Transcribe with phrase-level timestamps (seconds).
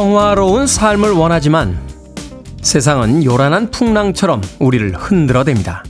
[0.00, 1.78] 평화로운 삶을 원하지만
[2.62, 5.82] 세상은 요란한 풍랑처럼 우리를 흔들어댑니다.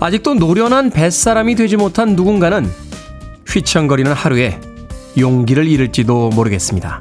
[0.00, 2.70] 아직도 노련한 뱃사람이 되지 못한 누군가는
[3.48, 4.60] 휘청거리는 하루에
[5.16, 7.00] 용기를 잃을지도 모르겠습니다.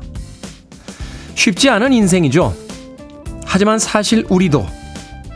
[1.36, 2.56] 쉽지 않은 인생이죠.
[3.46, 4.66] 하지만 사실 우리도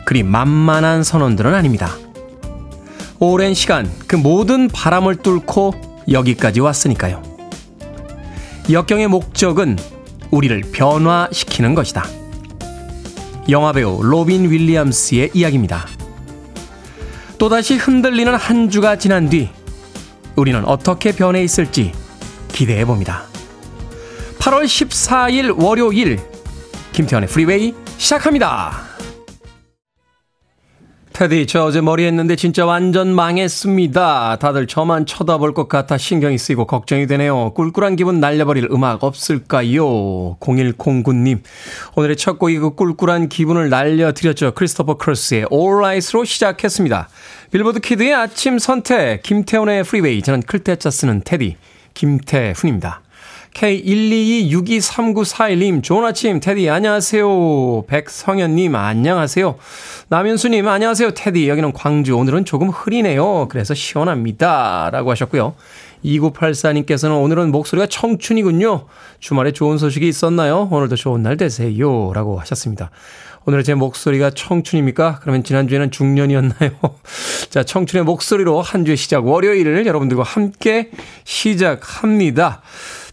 [0.06, 1.90] 그리 만만한 선원들은 아닙니다.
[3.18, 5.74] 오랜 시간 그 모든 바람을 뚫고
[6.10, 7.22] 여기까지 왔으니까요.
[8.70, 9.76] 역경의 목적은
[10.30, 12.04] 우리를 변화시키는 것이다.
[13.48, 15.86] 영화배우 로빈 윌리엄스의 이야기입니다.
[17.38, 19.48] 또다시 흔들리는 한 주가 지난 뒤
[20.36, 21.92] 우리는 어떻게 변해 있을지
[22.48, 23.24] 기대해 봅니다.
[24.38, 26.18] 8월 14일 월요일
[26.92, 28.87] 김태훈의 프리웨이 시작합니다.
[31.18, 34.36] 테디, 저 어제 머리 했는데 진짜 완전 망했습니다.
[34.36, 37.54] 다들 저만 쳐다볼 것 같아 신경이 쓰이고 걱정이 되네요.
[37.54, 40.36] 꿀꿀한 기분 날려버릴 음악 없을까요?
[40.38, 41.40] 0109님.
[41.96, 44.52] 오늘의 첫 곡이 그 꿀꿀한 기분을 날려드렸죠.
[44.52, 47.08] 크리스토퍼 크로스의 All Right으로 시작했습니다.
[47.50, 50.22] 빌보드 키드의 아침 선택, 김태훈의 프리웨이.
[50.22, 51.56] 저는 클 태 자 쓰는 테디,
[51.94, 53.02] 김태훈입니다.
[53.58, 57.86] K122623941님, 좋은 아침, 테디, 안녕하세요.
[57.88, 59.56] 백성현님, 안녕하세요.
[60.08, 61.48] 남윤수님, 안녕하세요, 테디.
[61.48, 62.16] 여기는 광주.
[62.16, 63.48] 오늘은 조금 흐리네요.
[63.48, 64.90] 그래서 시원합니다.
[64.92, 65.56] 라고 하셨고요.
[66.04, 68.86] 2984님께서는 오늘은 목소리가 청춘이군요.
[69.18, 70.68] 주말에 좋은 소식이 있었나요?
[70.70, 72.12] 오늘도 좋은 날 되세요.
[72.14, 72.92] 라고 하셨습니다.
[73.44, 75.18] 오늘 제 목소리가 청춘입니까?
[75.20, 76.70] 그러면 지난주에는 중년이었나요?
[77.50, 80.90] 자, 청춘의 목소리로 한 주의 시작 월요일을 여러분들과 함께
[81.24, 82.62] 시작합니다.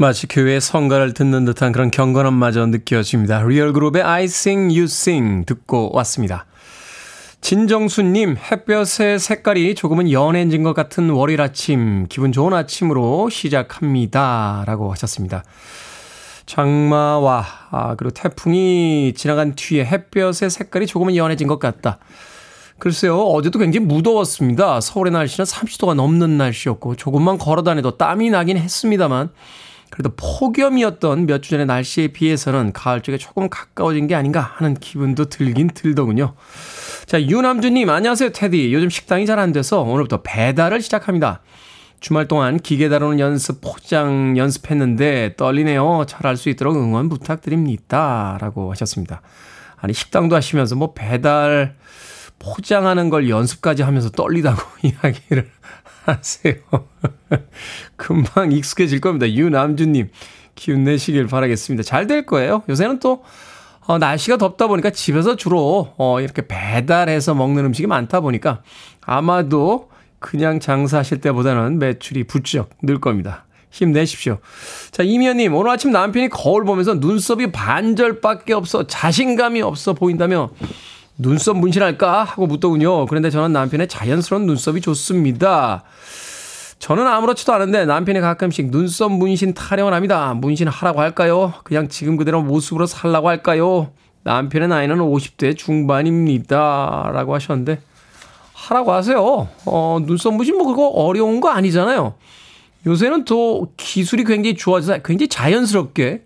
[0.00, 3.42] 마치 교회 성가를 듣는 듯한 그런 경건함마저 느껴집니다.
[3.42, 6.46] 리얼그룹의 I Sing You Sing 듣고 왔습니다.
[7.40, 14.62] 진정수님, 햇볕의 색깔이 조금은 연해진 것 같은 월요일 아침, 기분 좋은 아침으로 시작합니다.
[14.68, 15.42] 라고 하셨습니다.
[16.46, 21.98] 장마와, 아, 그리고 태풍이 지나간 뒤에 햇볕의 색깔이 조금은 연해진 것 같다.
[22.78, 24.80] 글쎄요, 어제도 굉장히 무더웠습니다.
[24.80, 29.30] 서울의 날씨는 30도가 넘는 날씨였고, 조금만 걸어 다녀도 땀이 나긴 했습니다만,
[29.90, 35.26] 그래도 폭염이었던 몇 주 전의 날씨에 비해서는 가을 쪽에 조금 가까워진 게 아닌가 하는 기분도
[35.26, 36.34] 들긴 들더군요.
[37.06, 38.72] 자, 유남주님, 안녕하세요, 테디.
[38.74, 41.40] 요즘 식당이 잘 안 돼서 오늘부터 배달을 시작합니다.
[42.00, 46.04] 주말 동안 기계 다루는 연습, 포장 연습했는데 떨리네요.
[46.06, 48.36] 잘할 수 있도록 응원 부탁드립니다.
[48.40, 49.22] 라고 하셨습니다.
[49.76, 51.76] 아니, 식당도 하시면서 뭐 배달,
[52.40, 55.50] 포장하는 걸 연습까지 하면서 떨리다고 이야기를
[56.08, 56.54] 하세요.
[57.96, 59.30] 금방 익숙해질 겁니다.
[59.30, 60.08] 유남주님,
[60.54, 61.82] 기운 내시길 바라겠습니다.
[61.82, 62.62] 잘 될 거예요.
[62.68, 63.22] 요새는 또,
[63.86, 68.62] 어, 날씨가 덥다 보니까 집에서 주로, 어, 이렇게 배달해서 먹는 음식이 많다 보니까
[69.00, 73.44] 아마도 그냥 장사하실 때보다는 매출이 부쩍 늘 겁니다.
[73.70, 74.38] 힘내십시오.
[74.90, 80.50] 자, 이미연님, 오늘 아침 남편이 거울 보면서 눈썹이 반절밖에 없어 자신감이 없어 보인다며
[81.18, 82.22] 눈썹 문신할까?
[82.24, 83.06] 하고 묻더군요.
[83.06, 85.82] 그런데 저는 남편의 자연스러운 눈썹이 좋습니다.
[86.78, 90.32] 저는 아무렇지도 않은데 남편이 가끔씩 눈썹 문신 타령을 합니다.
[90.34, 91.52] 문신 하라고 할까요?
[91.64, 93.90] 그냥 지금 그대로 모습으로 살라고 할까요?
[94.22, 97.10] 남편의 나이는 50대 중반입니다.
[97.12, 97.80] 라고 하셨는데,
[98.52, 99.48] 하라고 하세요.
[99.64, 102.14] 어, 눈썹 문신 뭐 그거 어려운 거 아니잖아요.
[102.86, 106.22] 요새는 또 기술이 굉장히 좋아져서 굉장히 자연스럽게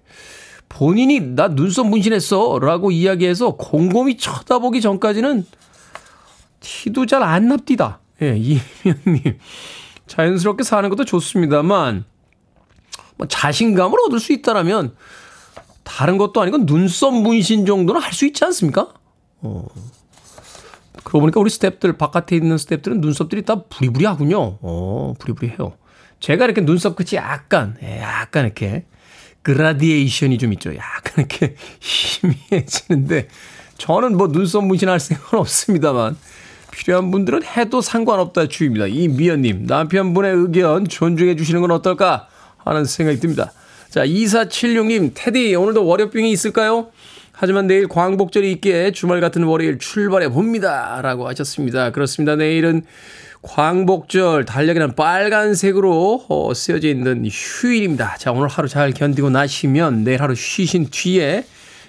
[0.75, 5.45] 본인이 나 눈썹 문신했어 라고 이야기해서 곰곰이 쳐다보기 전까지는
[6.61, 8.01] 티도 잘 안 납디다.
[8.23, 9.39] 예, 이면님.
[10.07, 12.05] 자연스럽게 사는 것도 좋습니다만,
[13.17, 14.95] 뭐 자신감을 얻을 수 있다라면,
[15.85, 18.93] 다른 것도 아니고 눈썹 문신 정도는 할 수 있지 않습니까?
[19.41, 19.67] 어.
[21.03, 24.59] 그러고 보니까 우리 스탭들, 바깥에 있는 스탭들은 눈썹들이 다 부리부리 하군요.
[24.63, 25.77] 어, 부리부리 해요.
[26.21, 28.87] 제가 이렇게 눈썹 끝이 약간, 예, 약간 이렇게
[29.43, 30.75] 그라디에이션이 좀 있죠.
[30.75, 33.29] 약간 이렇게 희미해지는데
[33.79, 36.17] 저는 뭐 눈썹 문신할 생각은 없습니다만
[36.71, 38.87] 필요한 분들은 해도 상관없다 주입니다.
[38.87, 42.29] 이미연님, 남편분의 의견 존중해 주시는 건 어떨까
[42.59, 43.53] 하는 생각이 듭니다.
[43.91, 46.89] 자, 2476님, 테디, 오늘도 월요병이 있을까요?
[47.33, 51.01] 하지만 내일 광복절이 있기에 주말 같은 월요일 출발해 봅니다.
[51.03, 51.91] 라고 하셨습니다.
[51.91, 52.37] 그렇습니다.
[52.37, 52.85] 내일은
[53.43, 58.17] 광복절 달력에는 빨간색으로 어, 쓰여져 있는 휴일입니다.
[58.17, 61.45] 자, 오늘 하루 잘 견디고 나시면 내일 하루 쉬신 뒤에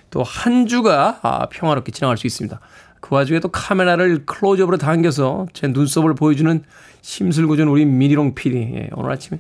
[0.09, 2.59] 또 한 주가 아, 평화롭게 지나갈 수 있습니다.
[3.01, 6.63] 그 와중에 또 카메라를 클로즈업으로 당겨서 제 눈썹을 보여주는
[7.01, 8.57] 심술궂은 우리 미니롱 PD.
[8.75, 9.39] 예, 오늘 아침에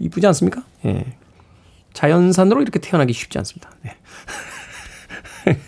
[0.00, 0.62] 이쁘지 않습니까?
[0.84, 1.06] 예.
[1.94, 3.70] 자연산으로 이렇게 태어나기 쉽지 않습니다.
[3.82, 3.96] 네.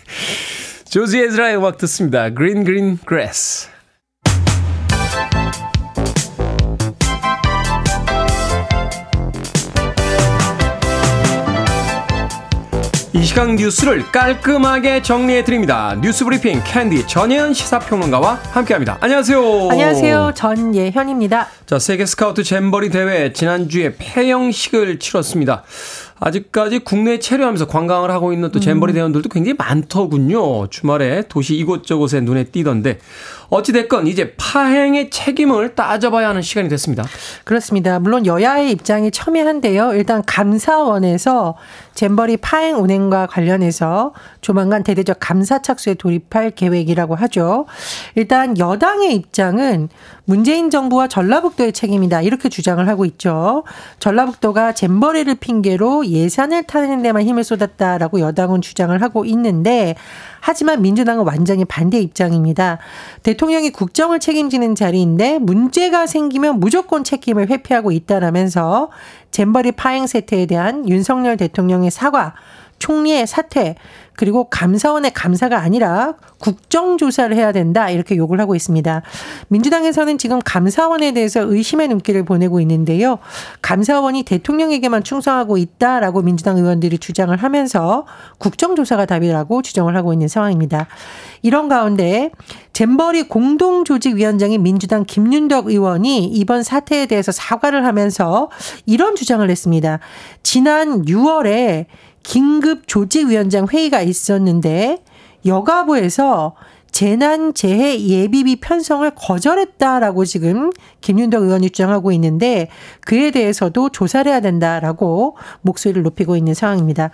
[0.85, 2.29] 조지 에즈라의 음악 듣습니다.
[2.29, 3.70] Green Green Grass.
[13.13, 15.97] 이 시간 뉴스를 깔끔하게 정리해 드립니다.
[16.01, 18.97] 뉴스 브리핑 캔디 전예현 시사평론가와 함께합니다.
[19.01, 19.67] 안녕하세요.
[19.69, 20.31] 안녕하세요.
[20.33, 21.47] 전예현입니다.
[21.65, 25.63] 자, 세계 스카우트 잼버리 대회 지난주에 폐영식을 치렀습니다.
[26.21, 28.95] 아직까지 국내에 체류하면서 관광을 하고 있는 또 잼버리 음.
[28.95, 30.67] 대원들도 굉장히 많더군요.
[30.67, 32.99] 주말에 도시 이곳저곳에 눈에 띄던데
[33.51, 37.03] 어찌됐건 이제 파행의 책임을 따져봐야 하는 시간이 됐습니다.
[37.43, 37.99] 그렇습니다.
[37.99, 39.93] 물론 여야의 입장이 첨예한데요.
[39.93, 41.57] 일단 감사원에서
[41.93, 47.65] 잼버리 파행 운행과 관련해서 조만간 대대적 감사 착수에 돌입할 계획이라고 하죠.
[48.15, 49.89] 일단 여당의 입장은
[50.23, 52.21] 문재인 정부와 전라북도의 책임이다.
[52.21, 53.65] 이렇게 주장을 하고 있죠.
[53.99, 59.95] 전라북도가 잼버리를 핑계로 예산을 타는 데만 힘을 쏟았다라고 여당은 주장을 하고 있는데
[60.41, 62.79] 하지만 민주당은 완전히 반대 입장입니다.
[63.23, 68.89] 대통령이 국정을 책임지는 자리인데 문제가 생기면 무조건 책임을 회피하고 있다라면서
[69.29, 72.33] 잼버리 파행 세태에 대한 윤석열 대통령의 사과,
[72.79, 73.75] 총리의 사퇴,
[74.15, 79.01] 그리고 감사원의 감사가 아니라 국정조사를 해야 된다 이렇게 요구를 하고 있습니다.
[79.47, 83.19] 민주당에서는 지금 감사원에 대해서 의심의 눈길을 보내고 있는데요.
[83.61, 88.05] 감사원이 대통령에게만 충성하고 있다라고 민주당 의원들이 주장을 하면서
[88.37, 90.87] 국정조사가 답이라고 주장을 하고 있는 상황입니다.
[91.41, 92.31] 이런 가운데
[92.73, 98.49] 잼버리 공동조직위원장인 민주당 김윤덕 의원이 이번 사태에 대해서 사과를 하면서
[98.85, 99.99] 이런 주장을 했습니다.
[100.43, 101.85] 지난 6월에
[102.23, 105.03] 긴급 조직위원장 회의가 있었는데
[105.45, 106.55] 여가부에서
[106.91, 112.67] 재난 재해 예비비 편성을 거절했다라고 지금 김윤덕 의원이 주장하고 있는데
[113.01, 117.11] 그에 대해서도 조사를 해야 된다라고 목소리를 높이고 있는 상황입니다.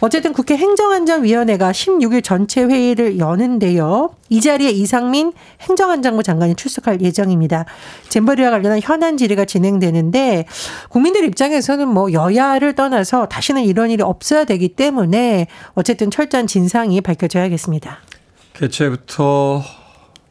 [0.00, 4.10] 어쨌든 국회 행정안전위원회가 16일 전체 회의를 여는데요.
[4.30, 7.64] 이 자리에 이상민 행정안전부 장관이 출석할 예정입니다.
[8.08, 10.46] 잼버리와 관련한 현안 질의가 진행되는데
[10.88, 18.07] 국민들 입장에서는 뭐 여야를 떠나서 다시는 이런 일이 없어야 되기 때문에 어쨌든 철저한 진상이 밝혀져야겠습니다.
[18.58, 19.62] 개최부터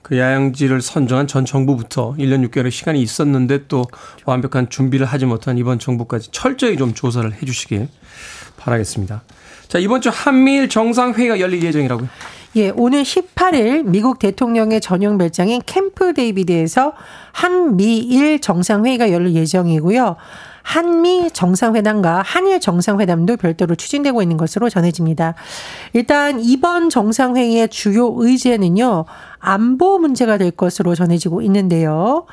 [0.01, 3.85] 그 야영지를 선정한 전 정부부터 1년 6개월의 시간이 있었는데 또
[4.25, 7.87] 완벽한 준비를 하지 못한 이번 정부까지 철저히 좀 조사를 해 주시길
[8.57, 9.21] 바라겠습니다.
[9.69, 12.07] 자, 이번 주 한미일 정상회의가 열릴 예정이라고요?
[12.57, 16.93] 예, 오늘 18일 미국 대통령의 전용 별장인 캠프 데이비드에서
[17.31, 20.15] 한미일 정상회의가 열릴 예정이고요.
[20.67, 25.33] 한미 정상회담과 한일 정상회담도 별도로 추진되고 있는 것으로 전해집니다.
[25.93, 29.05] 일단 이번 정상회의의 주요 의제는요.
[29.39, 32.25] 안보 문제가 될 것으로 전해지고 있는데요.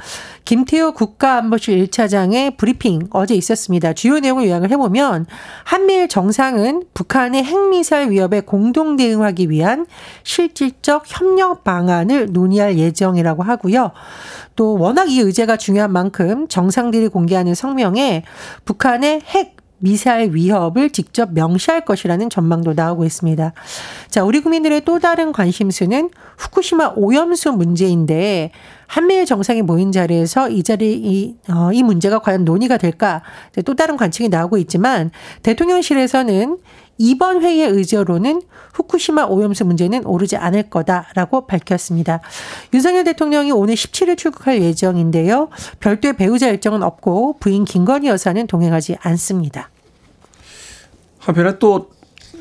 [0.45, 3.93] 김태호 국가안보실 1차장의 브리핑 어제 있었습니다.
[3.93, 5.27] 주요 내용을 요약을 해보면
[5.65, 9.87] 한미일 정상은 북한의 핵미사일 위협에 공동 대응하기 위한
[10.23, 13.93] 실질적 협력 방안을 논의할 예정이라고 하고요.
[14.57, 18.25] 또 워낙 이 의제가 중요한 만큼 정상들이 공개하는 성명에
[18.65, 23.53] 북한의 핵 미사일 위협을 직접 명시할 것이라는 전망도 나오고 있습니다.
[24.09, 28.51] 자, 우리 국민들의 또 다른 관심수는 후쿠시마 오염수 문제인데
[28.87, 33.23] 한미일 정상이 모인 자리에서 이 자리 이, 어, 이 문제가 과연 논의가 될까
[33.65, 35.11] 또 다른 관측이 나오고 있지만
[35.43, 36.59] 대통령실에서는
[36.99, 42.21] 이번 회의의 의제로는 후쿠시마 오염수 문제는 오르지 않을 거다라고 밝혔습니다.
[42.73, 45.49] 윤석열 대통령이 오늘 17일 출국할 예정인데요.
[45.81, 49.71] 별도의 배우자 일정은 없고 부인 김건희 여사는 동행하지 않습니다.
[51.19, 51.91] 한편에 또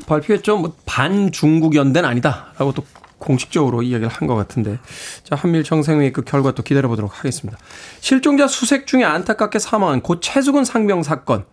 [0.06, 0.58] 발표했죠.
[0.58, 2.84] 뭐 반중국 연대는 아니다라고 또
[3.18, 4.78] 공식적으로 이야기를 한 것 같은데
[5.22, 7.58] 자 한미일 정상회의 그 결과 또 기다려 보도록 하겠습니다.
[8.00, 11.44] 실종자 수색 중에 안타깝게 사망한 고 최수근 상병 사건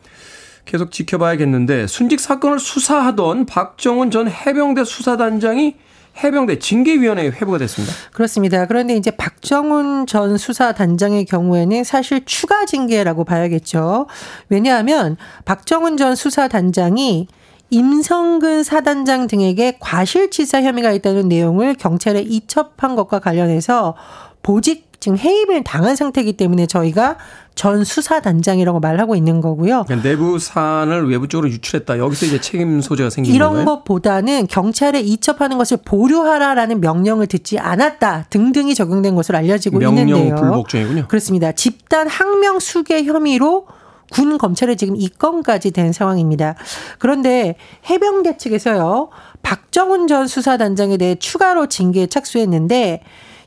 [0.65, 5.75] 계속 지켜봐야겠는데 순직 사건을 수사하던 박정훈 전 해병대 수사단장이
[6.23, 7.93] 해병대 징계위원회에 회부가 됐습니다.
[8.11, 8.67] 그렇습니다.
[8.67, 14.07] 그런데 이제 박정훈 전 수사단장의 경우에는 사실 추가 징계라고 봐야겠죠.
[14.49, 17.27] 왜냐하면 박정훈 전 수사단장이
[17.69, 23.95] 임성근 사단장 등에게 과실치사 혐의가 있다는 내용을 경찰에 이첩한 것과 관련해서
[24.43, 27.17] 보직 지금 해임을 당한 상태이기 때문에 저희가
[27.55, 29.84] 전 수사단장이라고 말하고 있는 거고요.
[29.86, 31.98] 그러니까 내부 사안을 외부 쪽으로 유출했다.
[31.98, 33.65] 여기서 이제 책임 소재가 생기는 이런 건가요?
[33.77, 40.36] 것보다는 경찰에 이첩하는 것을 보류하라라는 명령을 듣지 않았다 등등이 적용된 것으로 알려지고 명령 있는데요.
[40.36, 41.08] 불복종이군요.
[41.08, 41.51] 그렇습니다.
[41.51, 43.65] 집단 항명 수괴 혐의로
[44.12, 46.53] 군 검찰에 지금 입건까지 된 상황입니다.
[47.00, 47.55] 그런데
[47.89, 49.10] 해병대 측에서요.
[49.41, 53.01] 박정훈 전 수사단장에 대해 추가로 징계에 착수했는데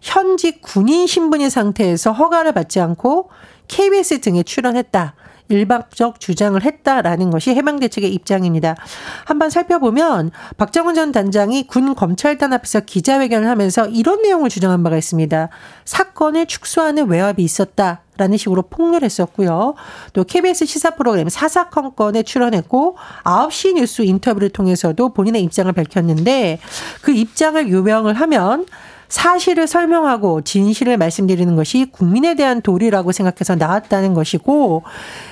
[0.05, 3.31] 현직 군인 신분인 상태에서 허가를 받지 않고
[3.69, 5.15] KBS 등에 출연했다.
[5.49, 8.77] 일방적 주장을 했다라는 것이 해병대 측의 입장입니다.
[9.25, 15.49] 한번 살펴보면 박정훈 전 단장이 군 검찰단 앞에서 기자회견을 하면서 이런 내용을 주장한 바가 있습니다.
[15.85, 18.03] 사건을 축소하는 외압이 있었다.
[18.17, 19.75] 라는 식으로 폭로를 했었고요.
[20.13, 26.61] 또 KBS 시사 프로그램 사사건건에 출연했고 9시 뉴스 인터뷰를 통해서도 본인의 입장을 밝혔는데
[27.03, 28.67] 그 입장을 요명을 하면
[29.09, 34.83] 사실을 설명하고 진실을 말씀드리는 것이 국민에 대한 도리라고 생각해서 나왔다는 것이고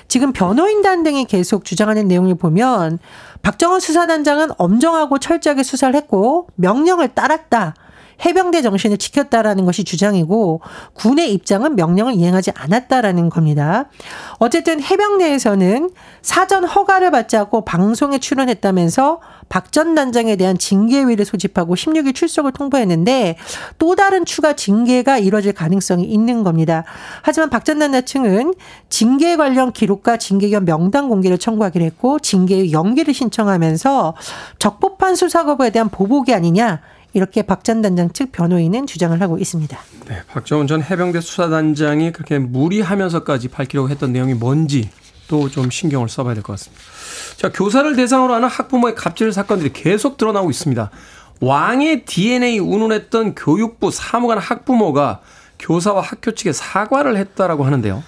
[0.08, 2.98] 지금 변호인단 등이 계속 주장하는 내용을 보면
[3.42, 7.74] 박정원 수사단장은 엄정하고 철저하게 수사를 했고 명령을 따랐다.
[8.24, 10.60] 해병대 정신을 지켰다라는 것이 주장이고
[10.94, 13.86] 군의 입장은 명령을 이행하지 않았다라는 겁니다.
[14.38, 15.90] 어쨌든 해병대에서는
[16.22, 19.20] 사전 허가를 받지 않고 방송에 출연했다면서
[19.52, 23.36] 박 전 단장에 대한 징계위를 소집하고 16일 출석을 통보했는데
[23.78, 26.84] 또 다른 추가 징계가 이뤄질 가능성이 있는 겁니다.
[27.20, 28.54] 하지만 박 전 단장 측은
[28.88, 34.14] 징계 관련 기록과 징계견 명단 공개를 청구하기로 했고 징계의 연기를 신청하면서
[34.58, 36.80] 적법한 수사 거부에 대한 보복이 아니냐
[37.12, 39.78] 이렇게 박 전 단장 측 변호인은 주장을 하고 있습니다.
[40.08, 44.88] 네, 박정훈 전 해병대 수사단장이 그렇게 무리하면서까지 밝히려고 했던 내용이 뭔지
[45.32, 46.82] 또좀 신경을 써봐야 될 것 같습니다.
[47.36, 50.90] 자, 교사를 대상으로 하는 학부모의 갑질 사건들이 계속 드러나고 있습니다.
[51.40, 55.20] 왕의 DNA 운운했던 교육부 사무관 학부모가
[55.58, 58.02] 교사와 학교 측에 사과를 했다라고 하는데요.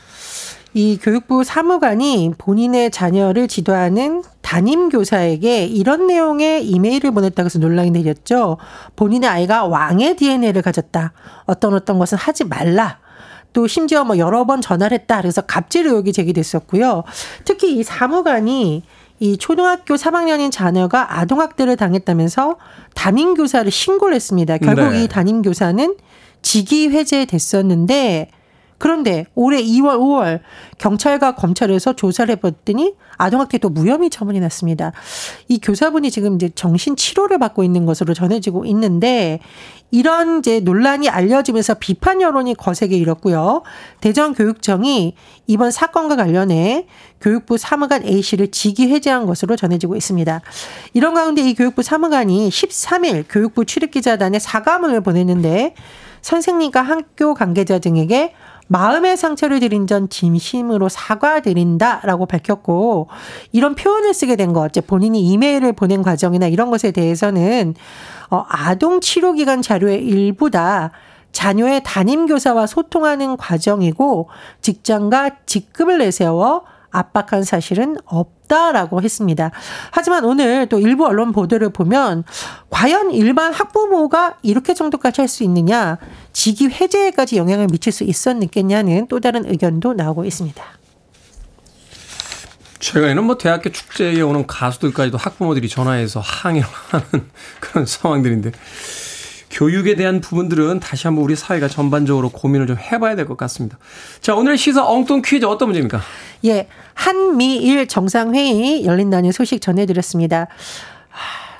[0.75, 8.59] 이 교육부 사무관이 본인의 자녀를 지도하는 담임 교사에게 이런 내용의 이메일을 보냈다고 해서 논란이 내렸죠.
[8.97, 11.13] 본인의 아이가 왕의 DNA를 가졌다.
[11.47, 12.99] 어떤 어떤 것은 하지 말라.
[13.55, 15.23] 또 심지어 뭐 여러 번 전화를 했다.
[15.23, 17.05] 그래서 갑질 의혹이 제기됐었고요.
[17.47, 18.83] 특히 이 사무관이
[19.21, 22.57] 이 초등학교 3학년인 자녀가 아동학대를 당했다면서
[22.95, 24.59] 담임 교사를 신고를 했습니다.
[24.59, 25.05] 결국 네.
[25.05, 25.97] 이 담임 교사는
[26.43, 28.29] 직위 해제됐었는데
[28.79, 30.41] 그런데 올해 2월, 5월
[30.79, 34.93] 경찰과 검찰에서 조사를 해봤더니 아동학대 또 무혐의 처분이 났습니다.
[35.49, 39.39] 이 교사분이 지금 이제 정신 치료를 받고 있는 것으로 전해지고 있는데
[39.95, 43.63] 이런 이제 논란이 알려지면서 비판 여론이 거세게 일었고요.
[44.01, 45.15] 대전교육청이
[45.47, 46.89] 이번 사건과 관련해
[47.21, 50.41] 교육부 사무관 A 씨를 직위 해제한 것으로 전해지고 있습니다.
[50.95, 55.77] 이런 가운데 이 교육부 사무관이 13일 교육부 출입기자단에 사과문을 보냈는데
[56.23, 58.35] 선생님과 학교 관계자 등에게
[58.67, 63.09] 마음의 상처를 드린 전 진심으로 사과드린다라고 밝혔고
[63.53, 67.75] 이런 표현을 쓰게 된 것, 본인이 이메일을 보낸 과정이나 이런 것에 대해서는
[68.31, 70.91] 어, 아동 치료 기간 자료의 일부다.
[71.33, 74.29] 자녀의 담임 교사와 소통하는 과정이고
[74.61, 76.63] 직장과 직급을 내세워
[76.95, 79.51] 압박한 사실은 없다라고 했습니다.
[79.91, 82.25] 하지만 오늘 또 일부 언론 보도를 보면
[82.71, 85.99] 과연 일반 학부모가 이렇게 정도까지 할 수 있느냐,
[86.33, 90.63] 직위 해제에까지 영향을 미칠 수 있었겠냐는 또 다른 의견도 나오고 있습니다.
[92.79, 98.53] 최근에는 뭐 대학교 축제에 오는 가수들까지도 학부모들이 전화해서 항의를 하는 그런 상황들인데
[99.55, 103.79] 교육에 대한 부분들은 다시 한번 우리 사회가 전반적으로 고민을 좀 해봐야 될 것 같습니다.
[104.21, 106.01] 자, 오늘 시사 엉뚱 퀴즈 어떤 문제입니까?
[106.45, 110.49] 예, 한미일 정상회의 열린다는 소식 전해드렸습니다.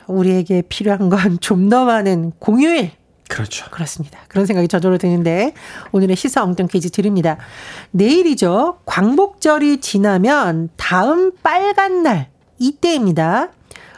[0.09, 2.91] 우리에게 필요한 건 좀 더 많은 공휴일.
[3.29, 3.71] 그렇죠.
[3.71, 4.19] 그렇습니다.
[4.29, 5.55] 그런 생각이 저절로 드는데
[5.93, 7.39] 오늘의 시사 엉뚱 퀴즈 드립니다.
[7.93, 8.81] 내일이죠.
[8.85, 13.49] 광복절이 지나면 다음 빨간 날 이때입니다.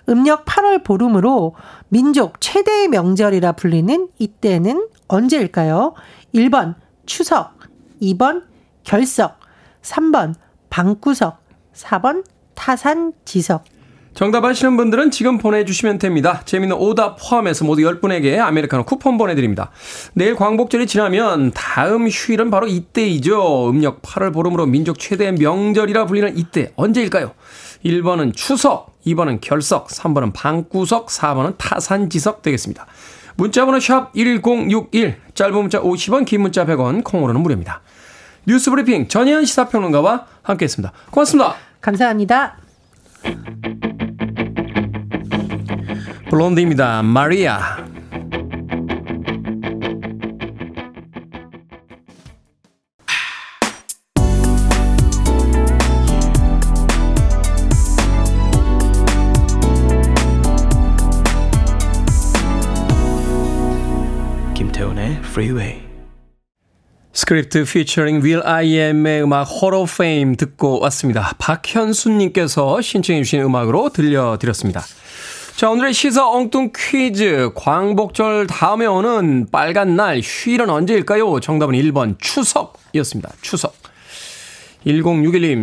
[0.09, 1.57] 음력 8월 보름으로
[1.88, 5.95] 민족 최대의 명절이라 불리는 이때는 언제일까요?
[6.35, 6.75] 1번
[7.07, 7.52] 추석,
[8.02, 8.43] 2번
[8.83, 9.38] 결석,
[9.83, 10.35] 3번
[10.69, 11.38] 방구석,
[11.75, 12.25] 4번
[12.55, 13.64] 타산지석.
[14.14, 16.40] 정답 아시는 분들은 지금 보내주시면 됩니다.
[16.47, 19.71] 재밌는 오답 포함해서 모두 10분에게 아메리카노 쿠폰 보내드립니다.
[20.14, 23.69] 내일 광복절이 지나면 다음 휴일은 바로 이때이죠.
[23.69, 27.33] 음력 8월 보름으로 민족 최대의 명절이라 불리는 이때 언제일까요?
[27.85, 32.87] 1번은 추석, 2번은 결석, 3번은 방구석, 4번은 타산지석 되겠습니다.
[33.37, 37.83] 문자번호 샵 1061, 짧은 문자 50원, 긴 문자 100원, 콩으로는 무료입니다.
[38.47, 40.93] 뉴스 브리핑 전혜연 시사평론가와 함께했습니다.
[41.11, 41.55] 고맙습니다.
[41.81, 42.57] 감사합니다.
[46.31, 47.03] 블론디입니다.
[47.03, 47.96] 마리아.
[65.37, 65.83] Freeway.
[67.12, 71.35] 스크립트 피처링 윌 아이엠의 음악 Hall of Fame 듣고 왔습니다.
[71.38, 74.83] 박현수님께서 신청해 주신 음악으로 들려드렸습니다.
[75.57, 77.50] 자, 오늘의 시사 엉뚱 퀴즈.
[77.55, 81.40] 광복절 다음에 오는 빨간 날 휴일은 언제일까요?
[81.40, 83.31] 정답은 1번 추석이었습니다.
[83.43, 83.75] 추석.
[84.87, 85.57] 1061님,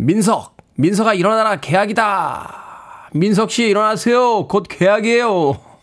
[0.00, 0.56] 민석.
[0.76, 3.10] 민석아 일어나라 개학이다.
[3.12, 4.48] 민석 씨 일어나세요.
[4.48, 5.73] 곧 개학이에요.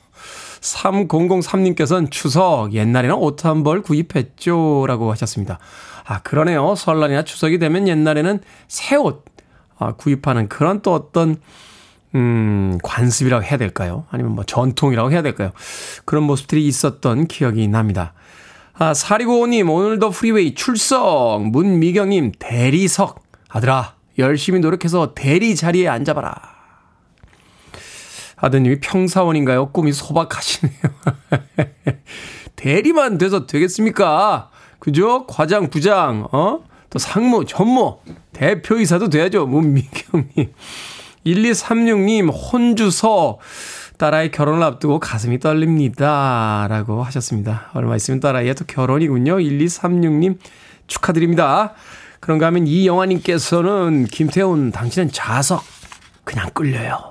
[0.62, 4.86] 3003님께서는 추석 옛날에는 옷 한 벌 구입했죠.
[4.88, 5.60] 라고 하셨습니다.
[6.06, 6.76] 아, 그러네요.
[6.76, 9.26] 설날이나 추석이 되면 옛날에는 새 옷
[9.78, 11.38] 아, 구입하는 그런 또 어떤
[12.14, 14.06] 음, 관습이라고 해야 될까요?
[14.12, 15.52] 아니면 뭐 전통이라고 해야 될까요?
[16.06, 18.14] 그런 모습들이 있었던 기억이 납니다.
[18.74, 21.40] 아, 사리고님, 오늘도 프리웨이 출석.
[21.44, 23.24] 문미경님, 대리석.
[23.50, 26.36] 아들아, 열심히 노력해서 대리 자리에 앉아봐라.
[28.42, 29.72] 아드님이 평사원인가요?
[29.72, 30.82] 꿈이 소박하시네요.
[32.56, 34.50] 대리만 돼서 되겠습니까?
[34.80, 35.28] 그죠?
[35.28, 36.64] 과장, 부장, 어?
[36.90, 38.00] 또 상무, 전무,
[38.34, 39.46] 대표이사도 돼야죠.
[39.46, 40.54] 문미경님.
[41.26, 43.38] 1236님, 혼주서
[43.98, 46.66] 딸아이 결혼을 앞두고 가슴이 떨립니다.
[46.68, 47.70] 라고 하셨습니다.
[47.74, 49.38] 얼마 있으면 딸아이의 또 결혼이군요.
[49.38, 50.40] 1236님
[50.88, 51.74] 축하드립니다.
[52.20, 55.64] 그런가 하면 이영화님께서는 김태훈, 당신은 자석,
[56.24, 57.11] 그냥 끌려요.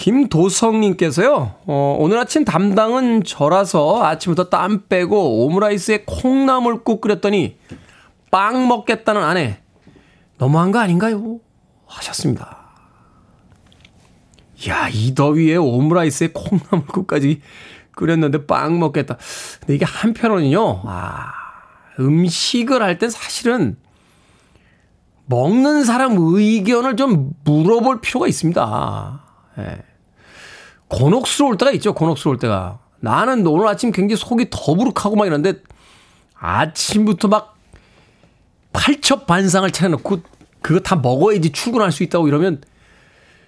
[0.00, 7.58] 김도성님께서요, 어, 오늘 아침 담당은 저라서 아침부터 땀 빼고 오므라이스에 콩나물국 끓였더니
[8.30, 9.60] 빵 먹겠다는 아내.
[10.38, 11.40] 너무한 거 아닌가요?
[11.84, 12.70] 하셨습니다.
[14.68, 17.42] 야, 이 더위에 오므라이스에 콩나물국까지
[17.92, 19.18] 끓였는데 빵 먹겠다.
[19.60, 21.30] 근데 이게 한편으로는요, 아,
[21.98, 23.76] 음식을 할때 사실은
[25.26, 29.24] 먹는 사람 의견을 좀 물어볼 필요가 있습니다.
[29.58, 29.89] 예.
[30.90, 32.80] 곤혹스러울 때가 있죠, 곤혹스러울 때가.
[33.00, 35.54] 나는 오늘 아침 굉장히 속이 더부룩하고 막 이런데
[36.34, 37.56] 아침부터 막
[38.72, 40.20] 팔첩 반상을 차려놓고
[40.60, 42.60] 그거 다 먹어야지 출근할 수 있다고 이러면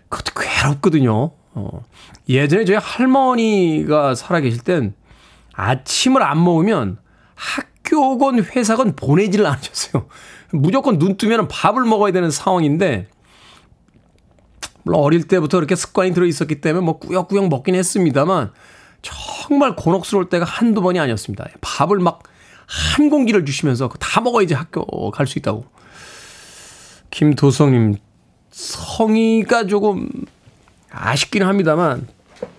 [0.08, 1.32] 그것도 괴롭거든요.
[1.54, 1.84] 어.
[2.28, 4.94] 예전에 저희 할머니가 살아계실 땐
[5.54, 6.98] 아침을 안 먹으면
[7.34, 10.06] 학교건 회사건 보내지를 않으셨어요.
[10.52, 13.08] 무조건 눈 뜨면 밥을 먹어야 되는 상황인데,
[14.84, 18.52] 물론 어릴 때부터 이렇게 습관이 들어 있었기 때문에 뭐 꾸역꾸역 먹긴 했습니다만,
[19.02, 21.46] 정말 곤혹스러울 때가 한두 번이 아니었습니다.
[21.60, 22.22] 밥을 막
[22.72, 25.66] 한 공기를 주시면서 다 먹어야지 학교 갈 수 있다고.
[27.10, 27.96] 김도성님,
[28.50, 30.08] 성의가 조금
[30.90, 32.06] 아쉽긴 합니다만,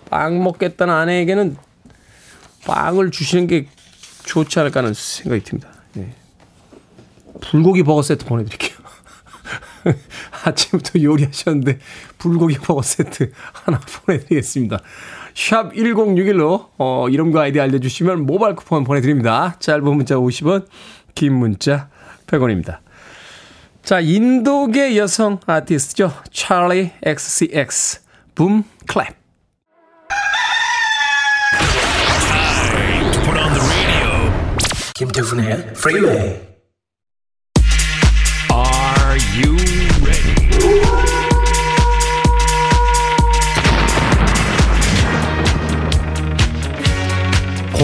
[0.08, 1.56] 빵 먹겠다는 아내에게는
[2.64, 3.66] 빵을 주시는 게
[4.24, 5.70] 좋지 않을까 하는 생각이 듭니다.
[5.94, 6.14] 네.
[7.40, 8.78] 불고기 버거 세트 보내드릴게요.
[10.44, 11.78] 아침부터 요리하셨는데
[12.24, 14.80] 불고기 버거 세트 하나 보내드리겠습니다.
[15.34, 19.56] 샵 1061로 어, 이름과 아이디 알려주시면 모바일 쿠폰 보내드립니다.
[19.58, 20.66] 짧은 문자 50원,
[21.14, 21.88] 긴 문자
[22.26, 22.78] 100원입니다.
[23.82, 26.12] 자, 인도계 여성 아티스트죠.
[26.32, 28.00] 찰리 XCX,
[28.34, 29.14] 붐 클랩.
[34.94, 36.40] 김태훈의 Freeway.
[38.52, 39.63] Are you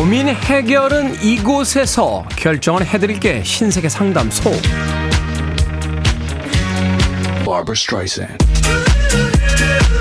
[0.00, 4.50] 고민 해결은 이곳에서 결정을 해드릴게 신세계 상담소.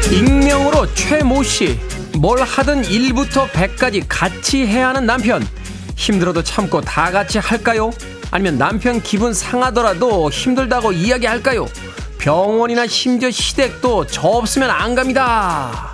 [0.10, 1.78] 익명으로 최모 씨.
[2.18, 5.46] 뭘 하든 1부터 100까지 같이 해야 하는 남편.
[5.98, 7.92] 힘들어도 참고 다 같이 할까요?
[8.32, 11.68] 아니면 남편 기분 상하더라도 힘들다고 이야기할까요?
[12.20, 15.94] 병원이나 심지어 시댁도 저 없으면 안 갑니다.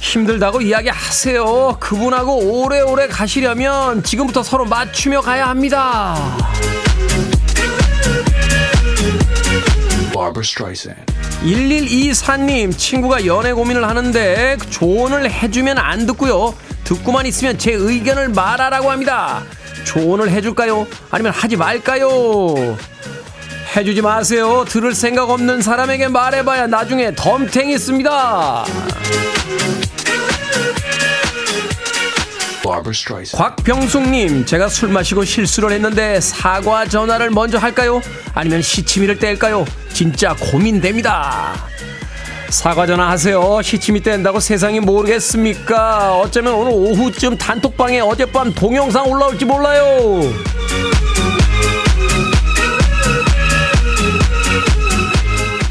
[0.00, 1.76] 힘들다고 이야기하세요.
[1.80, 6.16] 그분하고 오래오래 가시려면 지금부터 서로 맞추며 가야 합니다.
[11.42, 16.54] 1124님, 친구가 연애 고민을 하는데 조언을 해주면 안 듣고요.
[16.84, 19.42] 듣고만 있으면 제 의견을 말하라고 합니다.
[19.84, 20.86] 조언을 해줄까요?
[21.10, 22.76] 아니면 하지 말까요?
[23.76, 24.64] 해주지 마세요.
[24.66, 28.64] 들을 생각 없는 사람에게 말해봐야 나중에 덤탱이 씁니다.
[33.36, 38.00] 곽병숙님, 제가 술 마시고 실수를 했는데 사과 전화를 먼저 할까요?
[38.34, 39.64] 아니면 시치미를 뗄까요?
[39.92, 41.54] 진짜 고민됩니다.
[42.50, 43.60] 사과 전화 하세요.
[43.62, 46.16] 시치미 뗀다고 세상이 모르겠습니까?
[46.18, 50.22] 어쩌면 오늘 오후쯤 단톡방에 어젯밤 동영상 올라올지 몰라요.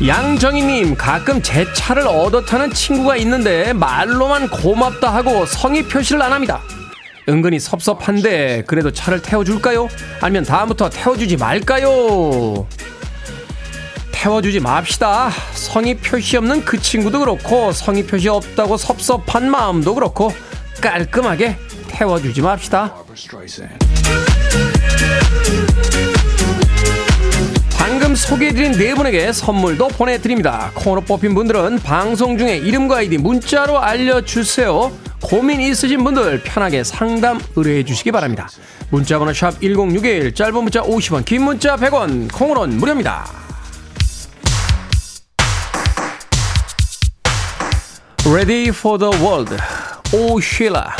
[0.05, 6.61] 양정희님, 가끔 제 차를 얻어 타는 친구가 있는데 말로만 고맙다 하고 성의 표시를 안 합니다.
[7.29, 9.89] 은근히 섭섭한데 그래도 차를 태워줄까요?
[10.21, 12.65] 아니면 다음부터 태워주지 말까요?
[14.13, 15.29] 태워주지 맙시다.
[15.53, 20.31] 성의 표시 없는 그 친구도 그렇고 성의 표시 없다고 섭섭한 마음도 그렇고
[20.81, 21.57] 깔끔하게
[21.89, 22.95] 태워주지 맙시다.
[27.77, 30.71] 방금 소개해드린 네 분에게 선물도 보내드립니다.
[30.73, 35.06] 코너 뽑힌 분들은 방송 중에 이름과 아이디 문자로 알려주세요.
[35.27, 38.47] 고민 있으신 분들 편하게 상담 의뢰해 주시기 바랍니다.
[38.89, 43.25] 문자번호 샵 1061, 짧은 문자 50원, 긴 문자 100원, 콩으로는 무료입니다.
[48.25, 49.53] Ready for the world.
[50.13, 50.95] 오 쉴라.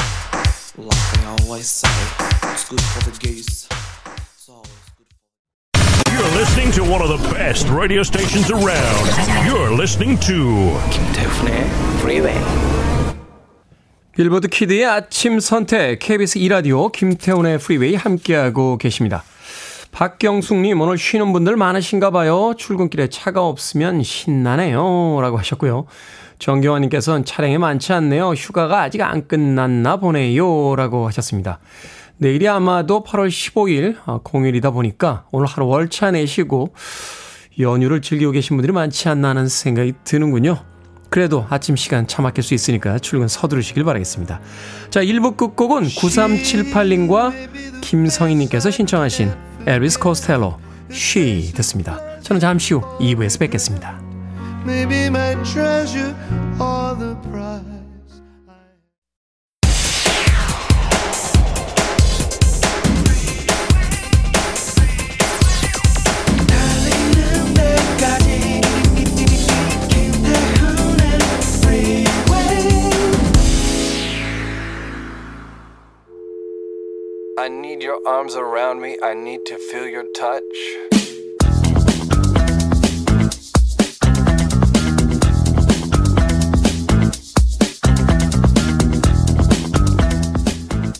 [6.12, 9.08] You're listening to one of the best radio stations around.
[9.48, 11.70] You're listening to 김태훈의
[12.02, 12.97] Freeway.
[14.18, 19.24] 빌보드 키드의 아침 선택 KBS 2라디오 김태훈의 프리웨이 함께하고 계십니다.
[19.92, 22.56] 박경숙님 오늘 쉬는 분들 많으신가 봐요.
[22.58, 25.20] 출근길에 차가 없으면 신나네요.
[25.22, 25.86] 라고 하셨고요.
[26.40, 28.30] 정경환님께서는 차량이 많지 않네요.
[28.30, 30.76] 휴가가 아직 안 끝났나 보네요.
[30.76, 31.60] 라고 하셨습니다.
[32.18, 36.74] 내일이 아마도 8월 15일 아, 공휴일이다 보니까 오늘 하루 월차 내시고
[37.60, 40.58] 연휴를 즐기고 계신 분들이 많지 않나 하는 생각이 드는군요.
[41.10, 44.39] 그래도 아침 시간 차 막힐 수 있으니까 출근 서두르시길 바라겠습니다.
[44.89, 49.32] 자, 1부 끝곡은 9378님과 김성희님께서 신청하신
[49.65, 50.58] 엘비스 코스텔로
[50.91, 52.00] She 듣습니다.
[52.22, 54.00] 저는 잠시 후 2부에서 뵙겠습니다.
[77.48, 78.98] I need your arms around me.
[79.02, 80.44] I need to feel your touch.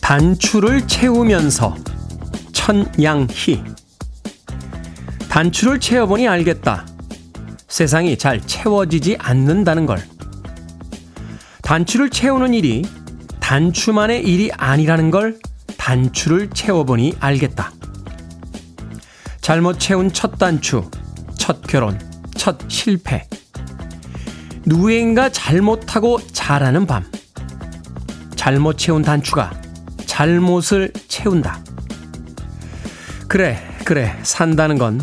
[0.00, 1.76] 단추를 채우면서
[2.52, 3.62] 천양희
[5.28, 6.86] 단추를 채워보니 알겠다.
[7.68, 9.98] 세상이 잘 채워지지 않는다는 걸.
[11.60, 12.86] 단추를 채우는 일이
[13.40, 15.38] 단추만의 일이 아니라는 걸
[15.78, 17.72] 단추를 채워보니 알겠다.
[19.40, 20.90] 잘못 채운 첫 단추,
[21.38, 21.98] 첫 결혼,
[22.36, 23.26] 첫 실패.
[24.66, 27.04] 누구인가 잘못하고 잘하는 밤.
[28.36, 29.50] 잘못 채운 단추가
[30.04, 31.60] 잘못을 채운다.
[33.26, 35.00] 그래, 그래, 산다는 건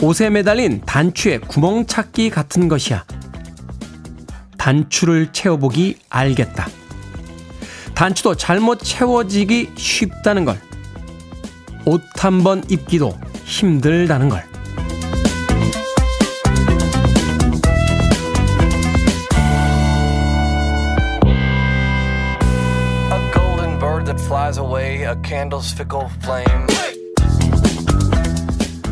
[0.00, 3.04] 옷에 매달린 단추의 구멍 찾기 같은 것이야.
[4.56, 6.66] 단추를 채워보기 알겠다.
[7.96, 10.60] 단추도 잘못 채워지기 쉽다는 걸.
[11.86, 14.44] 옷 한 번 입기도 힘들다는 걸.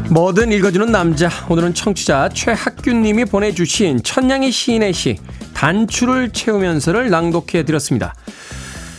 [0.09, 1.29] 뭐든 읽어주는 남자.
[1.51, 5.19] 오늘은 청취자 최학규님이 보내주신 천냥이 시인의 시
[5.53, 8.15] 단추를 채우면서를 낭독해 드렸습니다.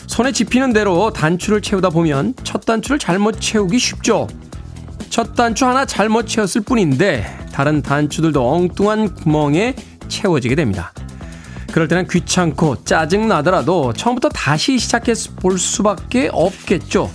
[0.08, 4.28] 손에 집히는 대로 단추를 채우다 보면 첫 단추를 잘못 채우기 쉽죠.
[5.10, 9.76] 첫 단추 하나 잘못 채웠을 뿐인데 다른 단추들도 엉뚱한 구멍에
[10.08, 10.94] 채워지게 됩니다.
[11.72, 17.12] 그럴 때는 귀찮고 짜증 나더라도 처음부터 다시 시작해 볼 수밖에 없겠죠.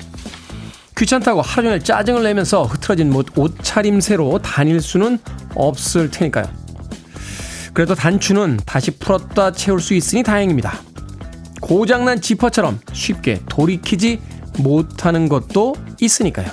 [0.97, 5.19] 귀찮다고 하루 종일 짜증을 내면서 흐트러진 옷- 옷차림새로 다닐 수는
[5.55, 6.45] 없을 테니까요.
[7.73, 10.75] 그래도 단추는 다시 풀었다 채울 수 있으니 다행입니다.
[11.61, 14.21] 고장난 지퍼처럼 쉽게 돌이키지
[14.59, 16.49] 못하는 것도 있으니까요.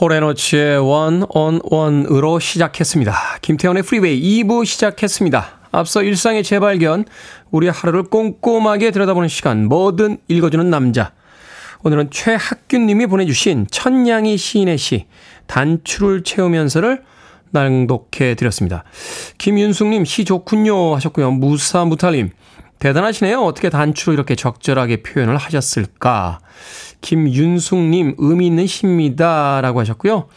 [0.00, 3.38] 홀 앤 오츠의 One으로 시작했습니다.
[3.40, 5.60] 김태훈의 프리웨이 2부 시작했습니다.
[5.72, 7.04] 앞서 일상의 재발견,
[7.50, 11.12] 우리 하루를 꼼꼼하게 들여다보는 시간, 뭐든 읽어주는 남자.
[11.82, 15.06] 오늘은 최학균님이 보내주신 천양희 시인의 시
[15.46, 17.02] 단추를 채우면서를
[17.50, 18.84] 낭독해 드렸습니다.
[19.38, 21.30] 김윤숙님 시 좋군요 하셨고요.
[21.30, 22.30] 무사무탈님
[22.78, 23.42] 대단하시네요.
[23.42, 26.40] 어떻게 단추로 이렇게 적절하게 표현을 하셨을까.
[27.00, 29.60] 김윤숙님, 의미 있는 시입니다.
[29.60, 30.28] 라고 하셨고요.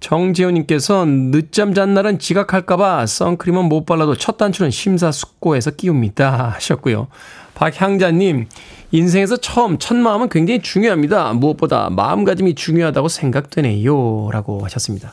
[0.00, 6.54] 정재훈님께서 늦잠 잔 날은 지각할까봐 선크림은 못 발라도 첫 단추는 심사숙고해서 끼웁니다.
[6.54, 7.08] 하셨고요.
[7.54, 8.46] 박향자님,
[8.92, 11.34] 인생에서 처음 첫 마음은 굉장히 중요합니다.
[11.34, 14.30] 무엇보다 마음가짐이 중요하다고 생각되네요.
[14.32, 15.12] 라고 하셨습니다.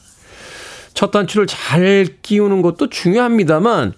[0.94, 3.94] 첫 단추를 잘 끼우는 것도 중요합니다만,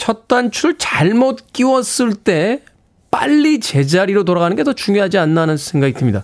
[0.00, 2.62] 첫 단추를 잘못 끼웠을 때
[3.10, 6.22] 빨리 제자리로 돌아가는 게 더 중요하지 않나 하는 생각이 듭니다.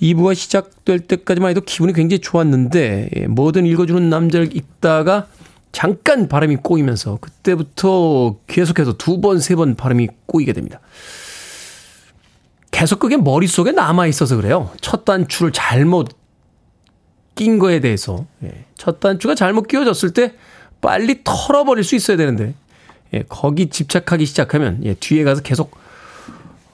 [0.00, 5.26] 2부가 시작될 때까지만 해도 기분이 굉장히 좋았는데 예, 뭐든 읽어주는 남자를 읽다가
[5.72, 10.80] 잠깐 발음이 꼬이면서 그때부터 계속해서 두 번, 세 번 발음이 꼬이게 됩니다.
[12.70, 14.70] 계속 그게 머릿속에 남아 있어서 그래요.
[14.80, 16.10] 첫 단추를 잘못
[17.34, 18.26] 낀 거에 대해서.
[18.44, 20.34] 예, 첫 단추가 잘못 끼워졌을 때
[20.80, 22.54] 빨리 털어버릴 수 있어야 되는데,
[23.14, 25.76] 예, 거기 집착하기 시작하면, 예, 뒤에 가서 계속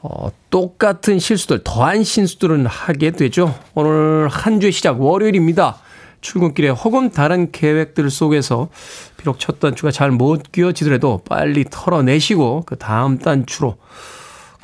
[0.02, 3.58] 어, 똑같은 실수들, 더한 실수들은 하게 되죠.
[3.74, 5.78] 오늘 한 주의 시작 월요일입니다.
[6.20, 8.68] 출근길에 혹은 다른 계획들 속에서
[9.16, 13.76] 비록 첫 단추가 잘 못 끼워지더라도 빨리 털어내시고 그 다음 단추로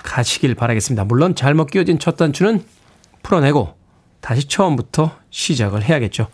[0.02, 1.04] 가시길 바라겠습니다.
[1.04, 2.62] 물론 잘못 끼워진 첫 단추는
[3.22, 3.74] 풀어내고
[4.20, 6.28] 다시 처음부터 시작을 해야겠죠.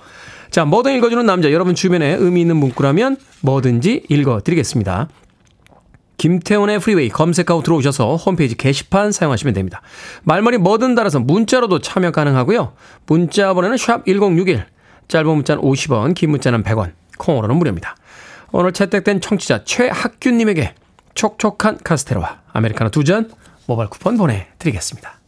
[0.51, 5.09] 자, 뭐든 읽어주는 남자, 여러분 주변에 의미 있는 문구라면 뭐든지 읽어드리겠습니다.
[6.17, 9.83] 김태훈의 프리웨이 검색하고 들어오셔서 홈페이지 게시판 사용하시면 됩니다.
[10.23, 12.73] 말머리 뭐든 달아서 문자로도 참여 가능하고요.
[13.07, 14.65] 문자 번호는 샵1061,
[15.09, 17.97] 짧은 문자는 50원, 긴 문자는 100원, 콩으로는 무료입니다.
[18.53, 20.75] 오늘 채택된 청취자 최학균님에게
[21.15, 23.31] 촉촉한 카스테라와 아메리카노 두 잔
[23.67, 25.19] 모바일 쿠폰 보내드리겠습니다.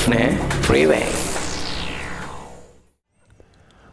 [0.00, 0.32] 김태훈의
[0.64, 1.04] Freeway.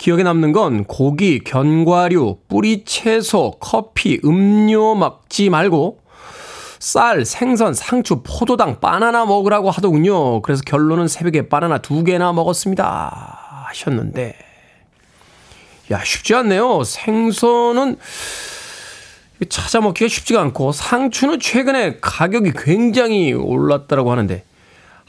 [0.00, 6.00] 기억에 남는 건 고기, 견과류, 뿌리 채소, 커피, 음료 먹지 말고
[6.78, 10.40] 쌀, 생선, 상추, 포도당, 바나나 먹으라고 하더군요.
[10.40, 13.66] 그래서 결론은 새벽에 바나나 두 개나 먹었습니다.
[13.68, 14.38] 하셨는데.
[15.90, 16.82] 야, 쉽지 않네요.
[16.82, 17.98] 생선은
[19.50, 24.44] 찾아 먹기가 쉽지가 않고 상추는 최근에 가격이 굉장히 올랐다라고 하는데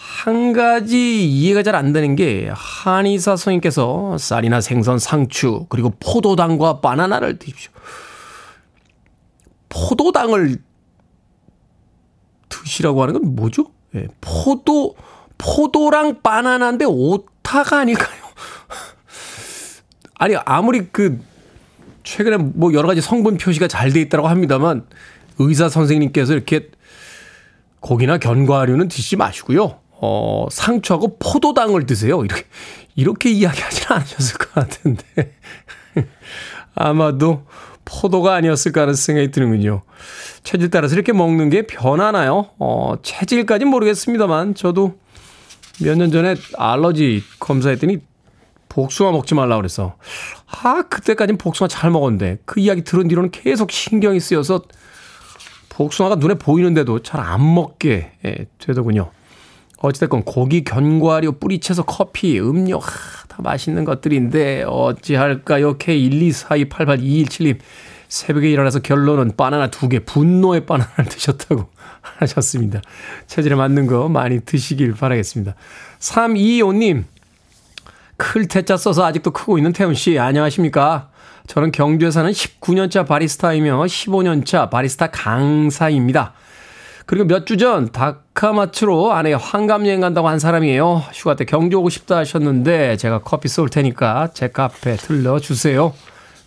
[0.03, 7.37] 한 가지 이해가 잘 안 되는 게 한의사 선생님께서 쌀이나 생선, 상추 그리고 포도당과 바나나를
[7.39, 7.71] 드십시오.
[9.69, 10.57] 포도당을
[12.49, 13.67] 드시라고 하는 건 뭐죠?
[13.95, 14.95] 예, 포도
[15.37, 18.21] 포도랑 바나나인데 오타가 아닐까요?
[20.17, 21.19] 아니 아무리 그
[22.03, 24.85] 최근에 뭐 여러 가지 성분 표시가 잘 돼 있다고 합니다만
[25.39, 26.69] 의사 선생님께서 이렇게
[27.79, 29.79] 고기나 견과류는 드시지 마시고요.
[30.01, 32.23] 어, 상추하고 포도당을 드세요.
[32.25, 32.43] 이렇게,
[32.95, 35.03] 이렇게 이야기하지는 않으셨을 것 같은데.
[36.75, 37.45] 아마도
[37.85, 39.83] 포도가 아니었을까 하는 생각이 드는군요.
[40.43, 42.49] 체질 따라서 이렇게 먹는 게 변하나요?
[42.59, 44.95] 어, 체질까진 모르겠습니다만, 저도
[45.83, 47.99] 몇 년 전에 알러지 검사했더니
[48.69, 49.95] 복숭아 먹지 말라 그래서,
[50.63, 54.63] 아, 그때까진 복숭아 잘 먹었는데, 그 이야기 들은 뒤로는 계속 신경이 쓰여서
[55.69, 59.11] 복숭아가 눈에 보이는데도 잘 안 먹게 예, 되더군요.
[59.81, 62.89] 어찌됐건 고기, 견과류, 뿌리채소, 커피, 음료 하,
[63.27, 65.77] 다 맛있는 것들인데 어찌할까요?
[65.77, 67.57] K124288217님
[68.07, 71.69] 새벽에 일어나서 결론은 바나나 두 개, 분노의 바나나를 드셨다고
[72.19, 72.81] 하셨습니다.
[73.27, 75.55] 체질에 맞는 거 많이 드시길 바라겠습니다.
[75.99, 77.05] 325님
[78.17, 81.09] 클테자 써서 아직도 크고 있는 태훈 씨 안녕하십니까?
[81.47, 86.33] 저는 경주에 사는 19년차 바리스타이며 15년차 바리스타 강사입니다.
[87.05, 91.03] 그리고 몇 주 전 다카마츠로 아내 환갑 여행 간다고 한 사람이에요.
[91.13, 95.93] 휴가 때 경주 오고 싶다 하셨는데 제가 커피 쏠 테니까 제 카페 들러주세요.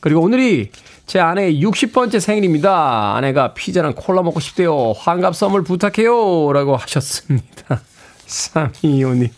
[0.00, 0.70] 그리고 오늘이
[1.06, 3.14] 제 아내의 60번째 생일입니다.
[3.16, 4.92] 아내가 피자랑 콜라 먹고 싶대요.
[4.92, 6.52] 환갑 선물 부탁해요.
[6.52, 7.80] 라고 하셨습니다.
[8.26, 9.28] 325님.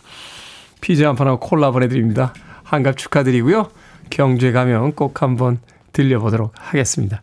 [0.79, 2.33] 피자 한 판하고 콜라 보내드립니다.
[2.63, 3.69] 환갑 축하드리고요.
[4.09, 5.59] 경주에 가면 꼭 한번
[5.91, 7.21] 들려보도록 하겠습니다.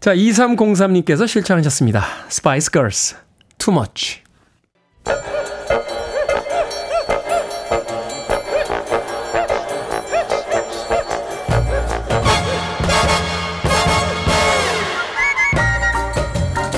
[0.00, 2.04] 자, 2303님께서 실천하셨습니다.
[2.30, 3.16] Spice Girls,
[3.58, 4.22] Too Much.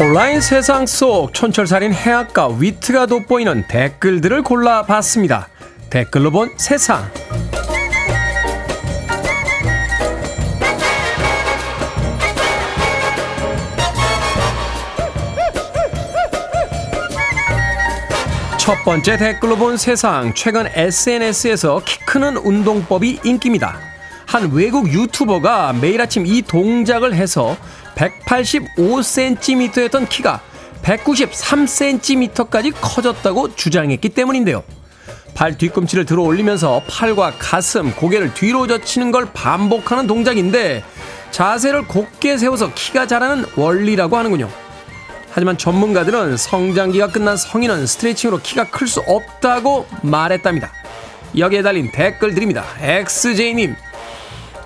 [0.01, 5.49] 온라인 세상 속 촌철살인 해악과 위트가 돋보이는 댓글들을 골라봤습니다.
[5.91, 7.11] 댓글로 본 세상.
[18.69, 20.35] 첫 번째 댓글로 본 세상.
[20.35, 23.79] 최근 SNS에서 키 크는 운동법이 인기입니다.
[24.27, 27.57] 한 외국 유튜버가 매일 아침 이 동작을 해서
[27.95, 30.43] 185cm였던 키가
[30.83, 34.63] 193cm까지 커졌다고 주장했기 때문인데요.
[35.33, 40.85] 발 뒤꿈치를 들어 올리면서 팔과 가슴, 고개를 뒤로 젖히는 걸 반복하는 동작인데
[41.31, 44.68] 자세를 곧게 세워서 키가 자라는 원리라고 하는군요.
[45.39, 50.73] 하지만 전문가들은 성장기가 끝난 성인은 스트레칭으로 키가 클 수 없다고 말했답니다.
[51.37, 52.65] 여기에 달린 댓글 드립니다.
[52.81, 53.77] XJ님,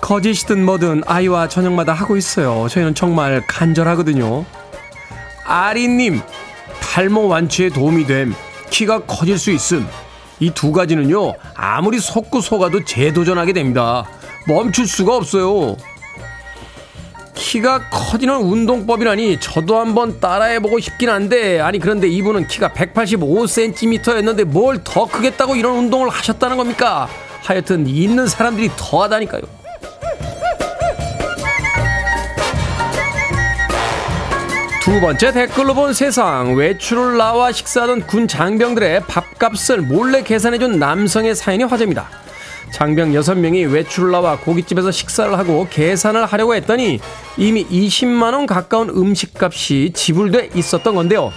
[0.01, 2.67] 거짓이든 뭐든 아이와 저녁마다 하고 있어요.
[2.71, 4.45] 저희는 정말 간절하거든요.
[5.45, 6.21] 아리님,
[6.81, 8.33] 탈모 완치에 도움이 됨.
[8.71, 9.87] 키가 커질 수 있음.
[10.39, 14.05] 이 두 가지는요, 아무리 속고 속아도 재도전하게 됩니다.
[14.47, 15.77] 멈출 수가 없어요.
[17.35, 25.05] 키가 커지는 운동법이라니 저도 한번 따라해보고 싶긴 한데 아니 그런데 이분은 키가 185cm였는데 뭘 더
[25.07, 27.07] 크겠다고 이런 운동을 하셨다는 겁니까?
[27.41, 29.41] 하여튼 있는 사람들이 더하다니까요.
[34.81, 41.63] 두 번째 댓글로 본 세상 외출을 나와 식사하던 군 장병들의 밥값을 몰래 계산해준 남성의 사연이
[41.63, 42.09] 화제입니다.
[42.73, 46.99] 장병 6명이 외출을 나와 고깃집에서 식사를 하고 계산을 하려고 했더니
[47.37, 51.31] 이미 20만원 가까운 음식값이 지불돼 있었던 건데요.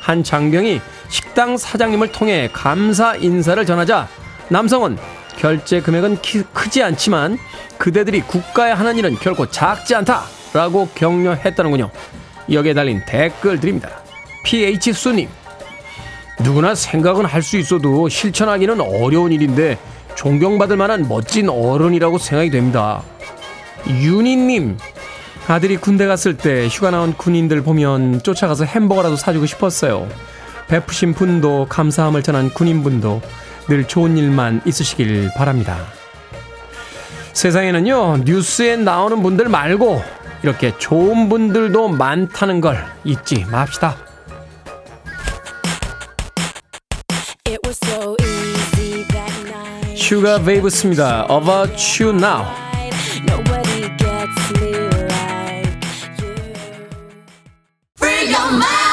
[0.00, 4.08] 한 장병이 식당 사장님을 통해 감사 인사를 전하자
[4.48, 4.98] 남성은
[5.38, 7.38] 결제 금액은 키, 크지 않지만
[7.78, 11.88] 그대들이 국가에 하는 일은 결코 작지 않다 라고 격려했다는군요.
[12.50, 14.02] 여기에 달린 댓글 드립니다.
[14.44, 15.28] PH 수님
[16.40, 19.78] 누구나 생각은 할 수 있어도 실천하기는 어려운 일인데
[20.14, 23.02] 존경받을 만한 멋진 어른이라고 생각이 됩니다.
[23.86, 24.78] 윤희님,
[25.48, 30.08] 아들이 군대 갔을 때 휴가 나온 군인들 보면 쫓아가서 햄버거라도 사주고 싶었어요.
[30.68, 33.20] 베푸신 분도 감사함을 전한 군인분도
[33.68, 35.78] 늘 좋은 일만 있으시길 바랍니다.
[37.32, 40.02] 세상에는요, 뉴스에 나오는 분들 말고
[40.42, 43.96] 이렇게 좋은 분들도 많다는 걸 잊지 맙시다.
[50.09, 51.27] 슈가 베이브스입니다.
[51.29, 52.45] About You Now.
[57.97, 58.88] Free your mind.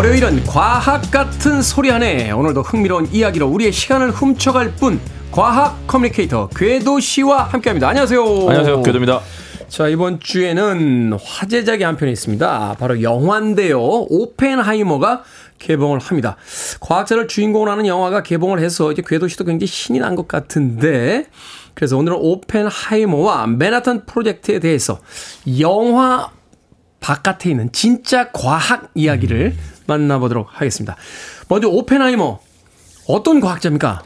[0.00, 2.30] 월요일은 과학 같은 소리 하네.
[2.30, 4.98] 오늘도 흥미로운 이야기로 우리의 시간을 훔쳐갈 뿐
[5.30, 7.86] 과학 커뮤니케이터 궤도 씨와 함께합니다.
[7.90, 8.22] 안녕하세요.
[8.24, 8.82] 안녕하세요.
[8.82, 9.20] 궤도입니다.
[9.68, 12.76] 자 이번 주에는 화제작이 한 편이 있습니다.
[12.78, 13.78] 바로 영화인데요.
[13.78, 15.22] 오펜하이머가
[15.58, 16.36] 개봉을 합니다.
[16.80, 21.26] 과학자를 주인공으로 하는 영화가 개봉을 해서 이제 궤도 씨도 굉장히 신이 난 것 같은데
[21.74, 25.00] 그래서 오늘은 오펜하이머와 맨하탄 프로젝트에 대해서
[25.58, 26.30] 영화
[27.00, 29.54] 바깥에 있는 진짜 과학 이야기를
[29.90, 30.96] 만나보도록 하겠습니다.
[31.48, 32.38] 먼저 오펜하이머
[33.08, 34.02] 어떤 과학자입니까?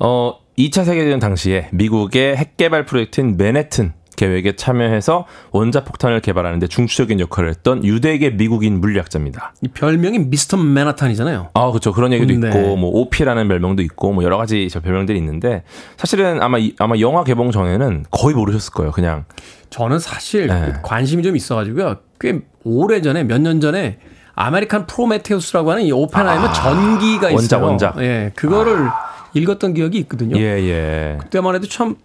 [0.00, 7.50] 어, 2차 세계대전 당시에 미국의 핵 개발 프로젝트인 맨해튼 계획에 참여해서 원자폭탄을 개발하는데 중추적인 역할을
[7.50, 9.54] 했던 유대계 미국인 물리학자입니다.
[9.62, 11.50] 이 별명이 미스터 맨하탄이잖아요.
[11.54, 11.92] 아, 그렇죠.
[11.92, 12.48] 그런 얘기도 네.
[12.48, 15.62] 있고, 뭐 오피라는 별명도 있고, 뭐 여러 가지 저 별명들이 있는데
[15.96, 18.90] 사실은 아마 이- 아마 영화 개봉 전에는 거의 모르셨을 거예요.
[18.90, 19.24] 그냥
[19.70, 20.72] 저는 사실 네.
[20.82, 21.98] 관심이 좀 있어 가지고요.
[22.20, 23.98] 꽤 오래 전에 몇 년 전에
[24.40, 27.60] 아메리칸 프로메테우스라고 하는 이 오펜하이머 전기가 있어요.
[27.60, 28.02] 원작, 원작.
[28.02, 28.88] 예, 그거를
[29.34, 30.36] 읽었던 기억이 있거든요.
[30.38, 31.18] 예, 예.
[31.20, 31.96] 그때만 해도 참,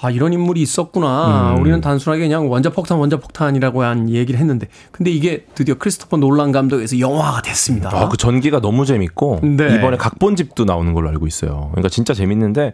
[0.00, 1.54] 아, 이런 인물이 있었구나.
[1.54, 1.60] 음.
[1.60, 4.68] 우리는 단순하게 그냥 원자폭탄, 원자폭탄이라고 한 얘기를 했는데.
[4.92, 7.90] 근데 이게 드디어 크리스토퍼 놀란 감독에서 영화가 됐습니다.
[7.92, 9.76] 아, 그 전기가 너무 재밌고 네.
[9.76, 11.68] 이번에 각본집도 나오는 걸로 알고 있어요.
[11.72, 12.72] 그러니까 진짜 재밌는데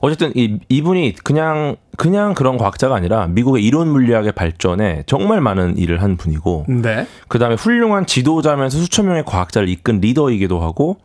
[0.00, 6.02] 어쨌든 이 이분이 그냥 그냥 그런 과학자가 아니라 미국의 이론 물리학의 발전에 정말 많은 일을
[6.02, 7.06] 한 분이고 네.
[7.28, 10.98] 그 다음에 훌륭한 지도자면서 수천 명의 과학자를 이끈 리더이기도 하고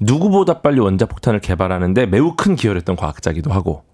[0.00, 3.84] 누구보다 빨리 원자폭탄을 개발하는데 매우 큰 기여를 했던 과학자기도 하고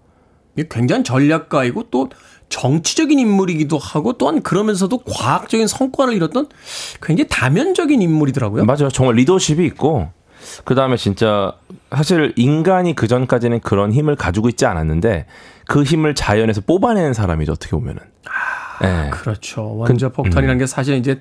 [0.69, 2.09] 굉장히 전략가이고 또
[2.49, 6.47] 정치적인 인물이기도 하고 또한 그러면서도 과학적인 성과를 이뤘던
[7.01, 8.65] 굉장히 다면적인 인물이더라고요.
[8.65, 8.89] 맞아요.
[8.89, 10.09] 정말 리더십이 있고
[10.63, 11.53] 그 다음에 진짜
[11.91, 15.25] 사실 인간이 그 전까지는 그런 힘을 가지고 있지 않았는데
[15.67, 18.01] 그 힘을 자연에서 뽑아내는 사람이죠 어떻게 보면은.
[18.81, 19.09] 네.
[19.11, 19.75] 그렇죠.
[19.75, 21.19] 원자 폭탄이라는 게 사실 이제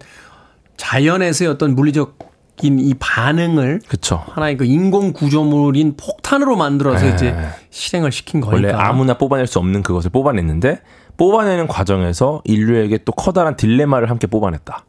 [0.76, 2.14] 자연에서의 어떤 물리적인
[2.62, 4.24] 이 반응을 그쵸.
[4.30, 7.14] 하나의 그 인공 구조물인 폭탄으로 만들어서 네.
[7.14, 7.36] 이제
[7.70, 8.88] 실행을 시킨 원래 거니까.
[8.88, 10.80] 아무나 뽑아낼 수 없는 그것을 뽑아냈는데
[11.16, 14.84] 뽑아내는 과정에서 인류에게 또 커다란 딜레마를 함께 뽑아냈다.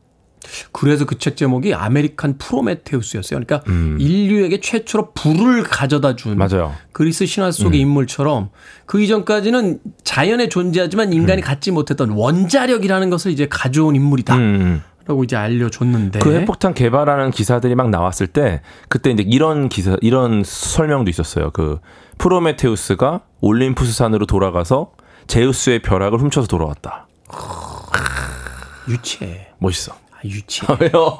[0.72, 3.40] 그래서 그 책 제목이 American Prometheus였어요.
[3.42, 3.98] 그러니까 음.
[4.00, 6.74] 인류에게 최초로 불을 가져다 준 맞아요.
[6.94, 7.88] 그리스 신화 속의 음.
[7.88, 8.50] 인물처럼
[8.86, 14.38] 그 이전까지는 자연에 존재하지만 인간이 갖지 못했던 원자력이라는 것을 이제 가져온 인물이다.
[15.08, 15.10] 음.
[15.10, 16.20] 라고 이제 알려줬는데.
[16.20, 21.52] 그 핵폭탄 개발하는 기사들이 막 나왔을 때 그때 이제 이런 기사 이런 설명도 있었어요.
[21.52, 21.80] 그
[22.18, 24.92] 프로메테우스가 올림푸스산으로 돌아가서
[25.28, 27.08] 제우스의 벼락을 훔쳐서 돌아왔다.
[28.90, 29.48] 유치해.
[29.60, 29.94] 멋있어.
[29.94, 30.68] 아, 유치해.
[30.80, 31.18] 왜요?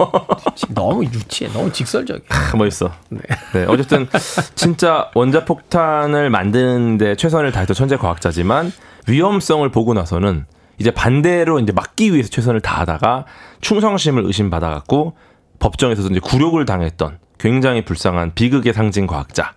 [0.70, 1.52] 너무 유치해.
[1.52, 2.54] 너무 직설적이야.
[2.58, 2.92] 멋있어.
[3.10, 3.66] 네.
[3.68, 4.08] 어쨌든
[4.56, 8.72] 진짜 원자 폭탄을 만드는데 최선을 다했던 천재 과학자지만
[9.08, 10.46] 위험성을 보고 나서는
[10.80, 13.26] 이제 반대로 이제 막기 위해서 최선을 다하다가
[13.62, 15.16] 충성심을 의심받아갖고
[15.60, 19.54] 법정에서도 이제 굴욕을 당했던 굉장히 불쌍한 비극의 상징 과학자.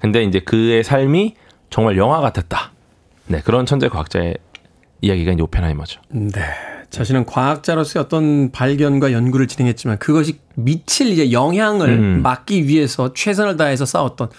[0.00, 1.34] 근데 이제 그의 삶이
[1.70, 2.72] 정말 영화 같았다.
[3.26, 4.36] 네, 그런 천재 과학자의
[5.00, 6.00] 이야기가 이제 오펜하이머죠.
[6.10, 6.42] 네.
[6.90, 12.22] 자신은 과학자로서의 어떤 발견과 연구를 진행했지만 그것이 미칠 이제 영향을 음.
[12.22, 14.30] 막기 위해서 최선을 다해서 싸웠던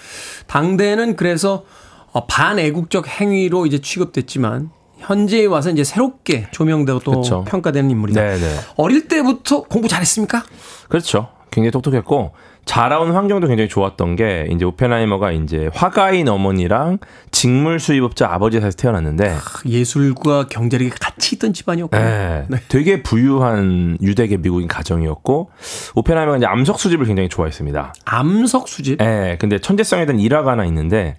[0.48, 1.66] 당대에는 그래서
[2.14, 7.44] 어, 반애국적 행위로 이제 취급됐지만 현재에 와서 이제 새롭게 조명되고 또 그쵸.
[7.48, 8.22] 평가되는 인물이다.
[8.22, 8.56] 네, 네.
[8.76, 10.44] 어릴 때부터 공부 잘했습니까?
[10.90, 11.30] 그렇죠.
[11.52, 12.34] 굉장히 똑똑했고
[12.66, 17.00] 자라온 환경도 굉장히 좋았던 게 이제 오펜하이머가 이제 화가인 어머니랑
[17.32, 21.98] 직물 수입업자 아버지 사이에서 태어났는데 예술과 경제력이 같이 있던 집안이었고.
[21.98, 25.50] 네, 되게 부유한 유대계 미국인 가정이었고
[25.96, 27.94] 오펜하이머가 이제 암석 수집을 굉장히 좋아했습니다.
[28.04, 28.98] 암석 수집?
[28.98, 31.16] 네, 근데 천재성에 대한 일화가 하나 있는데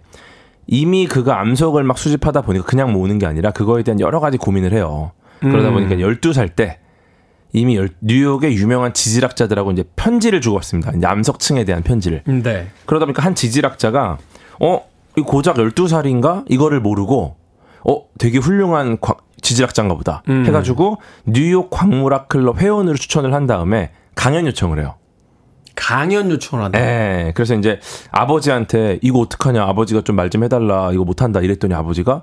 [0.69, 4.73] 이미 그가 암석을 막 수집하다 보니까 그냥 모으는 게 아니라 그거에 대한 여러 가지 고민을
[4.73, 5.13] 해요.
[5.41, 5.75] 그러다 음.
[5.75, 6.79] 보니까 12살 때
[7.55, 10.93] 이미 열- 뉴욕의 유명한 지질학자들하고 이제 편지를 주고받습니다.
[10.93, 12.23] 이제 암석층에 대한 편지를.
[12.27, 12.69] 네.
[12.85, 14.19] 그러다 보니까 한 지질학자가
[14.61, 14.83] 어,
[15.17, 16.45] 이 고작 12살인가?
[16.49, 17.37] 이거를 모르고
[17.89, 20.23] 어, 되게 훌륭한 과- 지질학자인가 보다.
[20.29, 20.45] 음.
[20.47, 24.97] 해가지고 뉴욕 광물학 클럽 회원으로 추천을 한 다음에 강연 요청을 해요.
[25.81, 26.81] 강연 요청을 한다.
[26.81, 27.33] 예.
[27.35, 27.79] 그래서 이제
[28.11, 29.63] 아버지한테 이거 어떡하냐.
[29.63, 30.91] 아버지가 좀말좀 해달라.
[30.93, 31.41] 이거 못한다.
[31.41, 32.23] 이랬더니 아버지가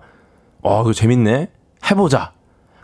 [0.62, 1.48] 어, 이거 재밌네.
[1.90, 2.34] 해보자.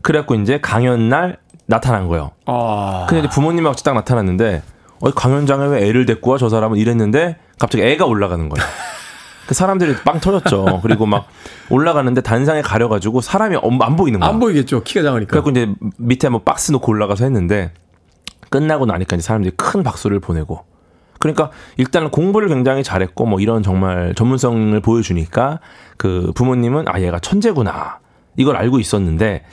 [0.02, 2.32] 그래갖고 이제 강연 날 나타난 거예요.
[2.46, 3.06] 아.
[3.10, 4.64] 근데 이제 부모님하고 딱 나타났는데
[5.02, 6.38] 어, 강연장에 왜 애를 데리고 와?
[6.38, 8.66] 저 사람은 이랬는데 갑자기 애가 올라가는 거예요.
[9.48, 10.80] 그 사람들이 빵 터졌죠.
[10.82, 11.28] 그리고 막
[11.70, 14.30] 올라가는데 단상에 가려가지고 사람이 엄- 안 보이는 거야.
[14.30, 14.84] 안 보이겠죠.
[14.84, 15.30] 키가 작으니까.
[15.30, 15.68] 그래갖고 이제
[15.98, 17.74] 밑에 뭐 박스 놓고 올라가서 했는데
[18.52, 20.66] 끝나고 나니까 이제 사람들이 큰 박수를 보내고
[21.20, 25.60] 그러니까 일단은 공부를 굉장히 잘했고 뭐 이런 정말 전문성을 보여주니까
[25.98, 28.00] 그 부모님은 아 얘가 천재구나
[28.38, 29.46] 이걸 알고 있었는데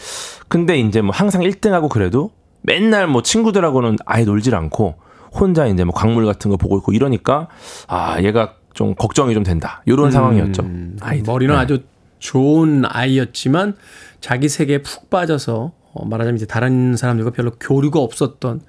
[0.49, 2.30] 근데 이제 뭐 항상 1등하고 그래도
[2.62, 4.96] 맨날 뭐 친구들하고는 아예 놀질 않고
[5.32, 7.49] 혼자 이제 뭐 광물 같은 거 보고 있고 이러니까
[7.86, 10.62] 아 얘가 좀 걱정이 좀 된다 이런 상황이었죠.
[11.01, 11.30] 아이들.
[11.32, 11.61] 머리는 네.
[11.61, 11.82] 아주
[12.18, 13.76] 좋은 아이였지만
[14.20, 18.62] 자기 세계에 푹 빠져서 어, 말하자면 이제 다른 사람들과 별로 교류가 없었던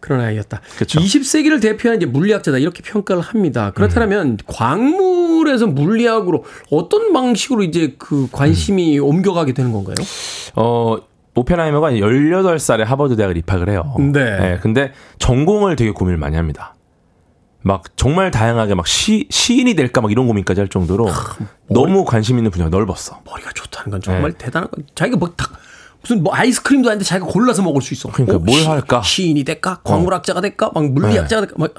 [0.00, 0.60] 그런 아이였다.
[0.78, 0.98] 그쵸.
[1.00, 3.70] 20세기를 대표하는 이제 물리학자다 이렇게 평가를 합니다.
[3.72, 9.94] 그렇다면 광물에서 물리학으로 어떤 방식으로 이제 그 관심이 옮겨가게 되는 건가요?
[10.56, 10.98] 어,
[11.34, 13.94] 오펜하이머가 18살에 하버드 대학을 입학을 해요.
[14.12, 14.58] 네.
[14.60, 16.74] 근데 전공을 되게 고민을 많이 합니다.
[17.62, 21.08] 막 정말 다양하게 막 시, 시인이 될까 막 이런 고민까지 할 정도로
[21.70, 23.20] 너무 관심 있는 분야가 넓었어.
[23.24, 24.38] 머리가 좋다는 건 정말 네.
[24.38, 24.82] 대단한 거.
[24.94, 25.52] 자기가 뭐딱
[26.02, 28.10] 무슨 뭐 아이스크림도 아닌데 자기가 골라서 먹을 수 있어.
[28.10, 28.98] 그러니까 뭘 시- 할까?
[28.98, 29.02] 어.
[29.02, 29.80] 시인이 될까?
[29.84, 30.70] 광물학자가 될까?
[30.74, 31.54] 막 물리학자가 될까?
[31.58, 31.72] 막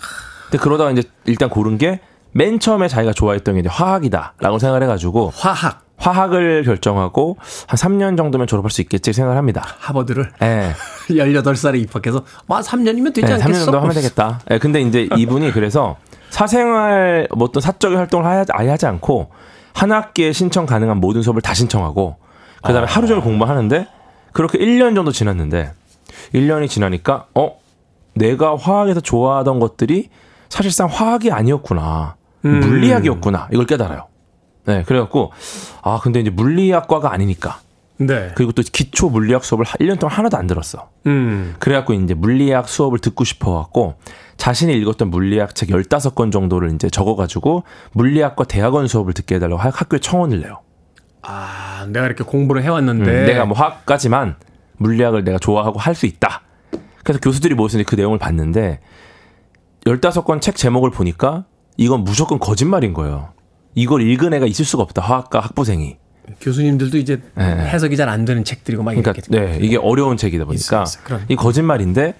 [0.49, 1.99] 근데 그러다가 이제 일단 고른 게
[2.36, 8.47] 맨 처음에 자기가 좋아했던 게 이제 화학이다라고 생각을 해가지고 화학 화학을 결정하고 한 3년 정도면
[8.47, 9.63] 졸업할 수 있겠지 생각을 합니다.
[9.78, 10.74] 하버드를 예.
[11.13, 13.49] 18살에 입학해서 와 3년이면 되지 네, 않겠어?
[13.49, 14.39] 3년 정도 하면 되겠다.
[14.49, 15.97] 예, 근데 이제 이분이 그래서
[16.32, 19.30] 사생활 뭐 어떤 사적인 활동을 아예- 아예 하지 않고
[19.76, 22.17] 한 학기에 신청 가능한 모든 수업을 다 신청하고
[22.63, 23.88] 그다음에 하루 종일 공부하는데
[24.34, 25.71] 그렇게 1년 정도 지났는데
[26.34, 27.57] 1년이 지나니까 어
[28.15, 30.09] 내가 화학에서 좋아하던 것들이
[30.49, 32.15] 사실상 화학이 아니었구나.
[32.45, 32.59] 음.
[32.59, 33.47] 물리학이었구나.
[33.51, 34.07] 이걸 깨달아요.
[34.65, 35.31] 네, 그래갖고
[35.81, 37.59] 아 근데 이제 물리학과가 아니니까
[37.97, 38.31] 네.
[38.36, 40.89] 그리고 또 기초 물리학 수업을 1년 동안 하나도 안 들었어.
[41.05, 41.55] 음.
[41.59, 43.95] 그래갖고 이제 물리학 수업을 듣고 싶어갖고
[44.38, 47.63] 자신이 읽었던 물리학 책 15권 정도를 이제 적어가지고
[47.93, 50.59] 물리학과 대학원 수업을 듣게 해달라고 학- 학교에 청원을 내요.
[51.24, 54.36] 아, 내가 이렇게 공부를 해왔는데 음, 내가 뭐 화학까지만
[54.78, 56.41] 물리학을 내가 좋아하고 할 수 있다.
[57.03, 58.80] 그래서 교수들이 이제 그 내용을 봤는데
[59.86, 61.45] 15권 책 제목을 보니까
[61.78, 63.30] 이건 무조건 거짓말인 거예요.
[63.76, 65.01] 이걸 읽은 애가 있을 수가 없다.
[65.01, 65.97] 화학과 학부생이.
[66.39, 67.43] 교수님들도 이제 네.
[67.43, 70.99] 해석이 잘 안 되는 책들이고 막 그러니까 이렇게 네, 이게 어려운 책이다 보니까 있어, 있어.
[71.03, 71.26] 그런.
[71.28, 72.13] 이 거짓말인데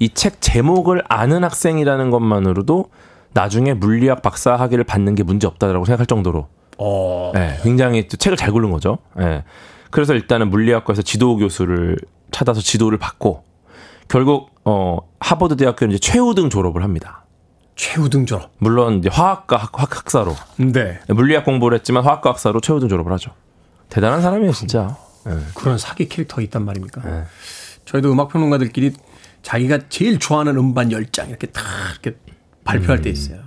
[0.00, 2.90] 이책 제목을 아는 학생이라는 것만으로도
[3.32, 6.48] 나중에 물리학 박사 학위를 받는 게 문제 없다라고 생각할 정도로
[6.78, 7.32] 어.
[7.34, 8.98] 네, 굉장히 또 책을 잘 고른 거죠.
[9.16, 9.44] 네.
[9.90, 11.96] 그래서 일단은 물리학과에서 지도 교수를
[12.30, 13.44] 찾아서 지도를 받고
[14.08, 17.24] 결국 어 하버드 대학교는 이제 최우등 졸업을 합니다.
[17.76, 18.50] 최우등 졸업.
[18.58, 20.98] 물론 이제 화학과 학, 학- 학사로 네.
[21.08, 23.30] 물리학 공부를 했지만 화학과 학사로 최우등 졸업을 하죠.
[23.88, 24.96] 대단한 사람이에요, 진짜.
[25.24, 25.32] 네.
[25.54, 27.00] 그런 사기 캐릭터가 있단 말입니까?
[27.02, 27.24] 네.
[27.84, 28.92] 저희도 음악 평론가들끼리
[29.42, 31.62] 자기가 제일 좋아하는 음반 10장 이렇게 탁
[32.02, 32.18] 이렇게
[32.64, 33.02] 발표할 음.
[33.02, 33.40] 때 있어요.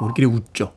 [0.00, 0.72] 우리끼리 웃죠.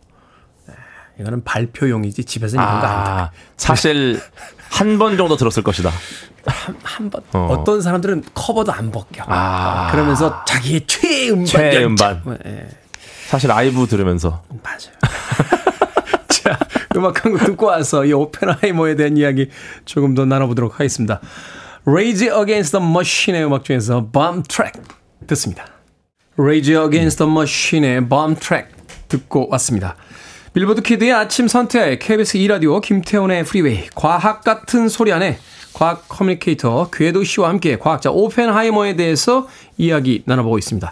[1.20, 2.88] 네, 이거는 발표용이지 집에서 이런 거안 돼.
[2.88, 4.22] 아, 사실
[4.72, 5.92] 한 번 정도 들었을 것이다.
[6.84, 7.22] 한 번.
[7.34, 7.48] 어.
[7.52, 7.64] 어.
[7.64, 9.24] 떤 사람들은 커버도 안 벗겨.
[9.28, 9.90] 아.
[9.92, 11.86] 그러면서 자기의 최애 음반 최애 10장.
[11.86, 12.38] 음반.
[12.46, 12.68] 예,
[13.28, 14.96] 사실 아이브 들으면서 맞아요.
[16.30, 16.58] 자,
[16.96, 19.50] 음악 한 곡 듣고 와서 이 오펜하이머에 대한 이야기
[19.86, 21.20] 조금 더 나눠보도록 하겠습니다.
[21.86, 24.82] Rage Against the Machine의 음악 중에서 Bomb Track
[25.28, 25.66] 듣습니다.
[26.38, 28.72] Rage Against the Machine의 Bomb Track
[29.10, 29.96] 듣고 왔습니다.
[30.54, 35.38] 빌보드 키드의 아침 선택 KBS 2라디오 김태훈의 프리웨이 과학 같은 소리 하네
[35.74, 39.48] 과학 communicator 궤도 씨와 함께 과학자 오펜하이머에 대해서
[39.78, 40.92] 이야기 나눠보고 있습니다.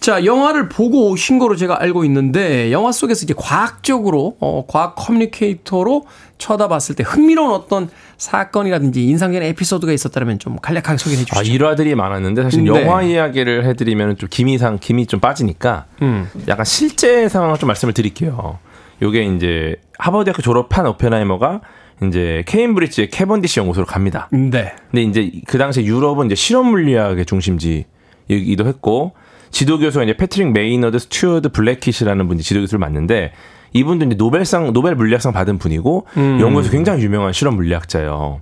[0.00, 6.04] 자, 영화를 보고 오신 거로 제가 알고 있는데 영화 속에서 이제 과학적으로 어, 과학 communicator로
[6.36, 7.88] 쳐다봤을 때 흥미로운 어떤
[8.18, 11.38] 사건이라든지 인상적인 에피소드가 있었다면 좀 간략하게 소개해 주시죠.
[11.38, 12.82] 아, 일화들이 많았는데 사실 네.
[12.82, 16.28] 영화 이야기를 해드리면 좀 기미상 김이 좀 빠지니까 음.
[16.48, 18.58] 약간 실제 상황을 좀 말씀을 드릴게요.
[19.02, 21.60] 요게 이제 하버드대학교 졸업한 오펜하이머가
[22.04, 24.28] 이제 케임브리지의 캐번디시 연구소로 갑니다.
[24.30, 24.74] 네.
[24.90, 29.12] 근데 이제 그 당시에 유럽은 이제 실험 물리학의 중심지이기도 했고
[29.50, 33.32] 지도 교수가 이제 패트릭 메이너드 스튜어드 블랙킷이라는 분이 지도 교수를 맡는데
[33.72, 36.38] 이분도 이제 노벨상 노벨 물리학상 받은 분이고 음.
[36.40, 38.40] 영국에서 굉장히 유명한 실험 물리학자예요.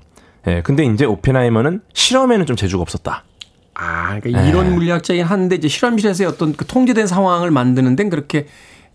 [0.48, 3.24] 예, 근데 이제 오펜하이머는 실험에는 좀 재주가 없었다.
[3.74, 8.46] 아, 그러니까 이론 물리학자긴 한데 이제 실험실에서의 어떤 그 통제된 상황을 만드는 데는 그렇게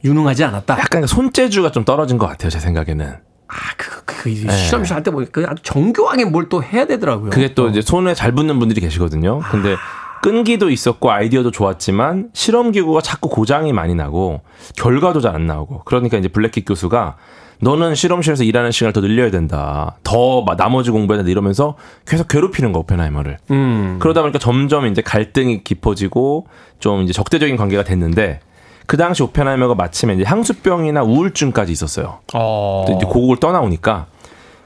[0.04, 0.80] 유능하지 않았다.
[0.80, 3.16] 약간 손재주가 좀 떨어진 것 같아요, 제 생각에는.
[3.48, 7.30] 아, 그, 그, 그 실험실 할 때 보니까 그 아주 정교하게 뭘 또 해야 되더라고요.
[7.32, 9.40] 그게 또 이제 손에 잘 붙는 분들이 계시거든요.
[9.52, 9.76] 근데
[10.22, 14.42] 끈기도 있었고 아이디어도 좋았지만 실험 기구가 자꾸 고장이 많이 나고
[14.78, 17.18] 결과도 잘 안 나오고 그러니까 이제 블랙킷 교수가
[17.64, 19.98] 너는 실험실에서 일하는 시간을 더 늘려야 된다.
[20.04, 21.76] 더 마- 나머지 공부해야 된다 이러면서
[22.08, 23.38] 계속 괴롭히는 거 오펜하이머를.
[23.52, 23.98] 음.
[24.00, 26.48] 그러다 보니까 점점 이제 갈등이 깊어지고
[26.80, 28.40] 좀 이제 적대적인 관계가 됐는데
[28.88, 32.20] 그 당시 오펜하이머가 마침에 이제 향수병이나 우울증까지 있었어요.
[32.34, 32.86] 어.
[32.88, 34.08] 또 이제 고국을 떠나오니까.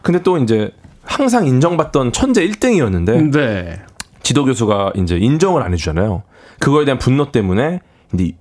[0.02, 0.72] 근데 또 이제
[1.04, 3.82] 항상 인정받던 천재 1등이었는데 네.
[4.24, 6.24] 지도 교수가 이제 인정을 안 해주잖아요.
[6.60, 7.80] 그거에 대한 분노 때문에
[8.14, 8.32] 이제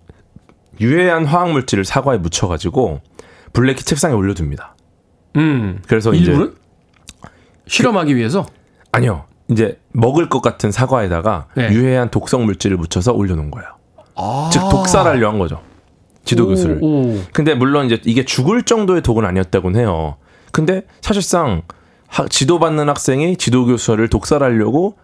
[0.81, 3.01] 유해한 화학 물질을 사과에 묻혀가지고
[3.53, 4.75] 블랙키 책상에 올려둡니다.
[5.37, 5.81] 음.
[5.87, 6.51] 그래서 이제 일부러?
[7.67, 8.47] 실험하기 위해서?
[8.93, 11.71] 아니요, 이제 먹을 것 같은 사과에다가 네.
[11.71, 13.69] 유해한 독성 물질을 묻혀서 올려놓은 거예요.
[14.17, 14.51] 아.
[14.53, 15.61] 즉 독살하려 한 거죠.
[16.25, 16.79] 지도 교수를.
[16.83, 17.21] 오.
[17.33, 20.17] 근데 물론 이제 이게 죽을 정도의 독은 아니었다고는 해요.
[20.53, 21.63] 근데 사실상
[22.07, 24.97] 하- 지도받는 학생이 지도 교수를 독살하려고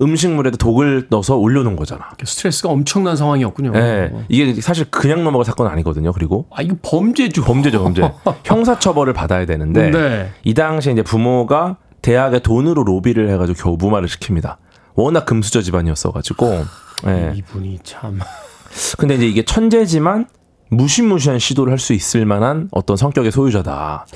[0.00, 2.10] 음식물에다 독을 넣어서 올려놓은 거잖아.
[2.22, 3.72] 스트레스가 엄청난 상황이었군요.
[3.74, 4.12] 예.
[4.28, 6.12] 이게 사실 그냥 넘어갈 사건은 아니거든요.
[6.12, 7.42] 그리고 아, 이거 범죄죠.
[7.42, 8.02] 범죄죠, 범죄.
[8.44, 10.30] 형사처벌을 받아야 되는데 네.
[10.44, 14.56] 이 당시에 이제 부모가 대학에 돈으로 로비를 해가지고 겨우 무마를 시킵니다.
[14.94, 16.64] 워낙 금수저 집안이었어가지고.
[17.08, 17.32] 예.
[17.34, 18.20] 이분이 참.
[18.98, 20.26] 근데 이제 이게 천재지만
[20.70, 24.06] 무시무시한 시도를 할 수 있을 만한 어떤 성격의 소유자다.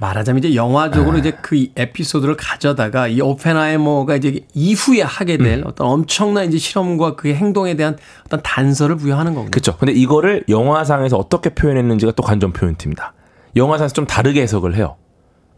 [0.00, 1.18] 말하자면 이제 영화적으로 네.
[1.18, 5.42] 이제 그 에피소드를 가져다가 이 오펜하이머가 이제 이후에 하게 음.
[5.42, 9.50] 될 어떤 엄청난 이제 실험과 그의 행동에 대한 어떤 단서를 부여하는 거군요.
[9.50, 9.76] 그렇죠.
[9.76, 13.12] 근데 이거를 영화상에서 어떻게 표현했는지가 또 관전 포인트입니다.
[13.56, 14.96] 영화상에서 좀 다르게 해석을 해요.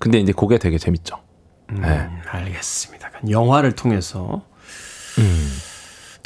[0.01, 1.17] 근데 이제 그게 되게 재밌죠.
[1.71, 1.81] 음.
[1.83, 2.09] 네.
[2.29, 3.11] 알겠습니다.
[3.29, 4.43] 영화를 통해서.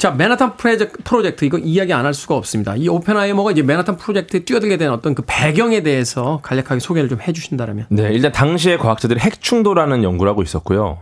[0.05, 0.09] 음.
[0.09, 2.75] 자, 맨하탄 프로젝트, 프로젝트 이거 이야기 안 할 수가 없습니다.
[2.75, 7.87] 이 오펜하이머가 이제 맨하탄 프로젝트에 뛰어들게 된 어떤 그 배경에 대해서 간략하게 소개를 좀 해주신다면.
[7.89, 10.99] 네, 일단 당시에 과학자들이 핵 충돌하는 연구를 하고 있었고요.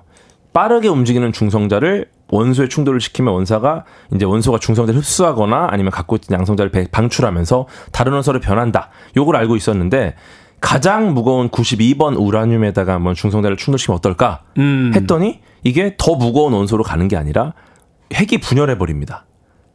[0.53, 3.83] 빠르게 움직이는 중성자를 원소에 충돌을 시키면 원사가
[4.15, 8.89] 이제 원소가 중성자를 흡수하거나 아니면 갖고 있는 양성자를 배- 방출하면서 다른 원소로 변한다.
[9.17, 10.15] 요걸 알고 있었는데
[10.61, 14.91] 가장 무거운 92번 우라늄에다가 한번 중성자를 충돌시키면 어떨까 음.
[14.95, 17.53] 했더니 이게 더 무거운 원소로 가는 게 아니라
[18.13, 19.25] 핵이 분열해 버립니다.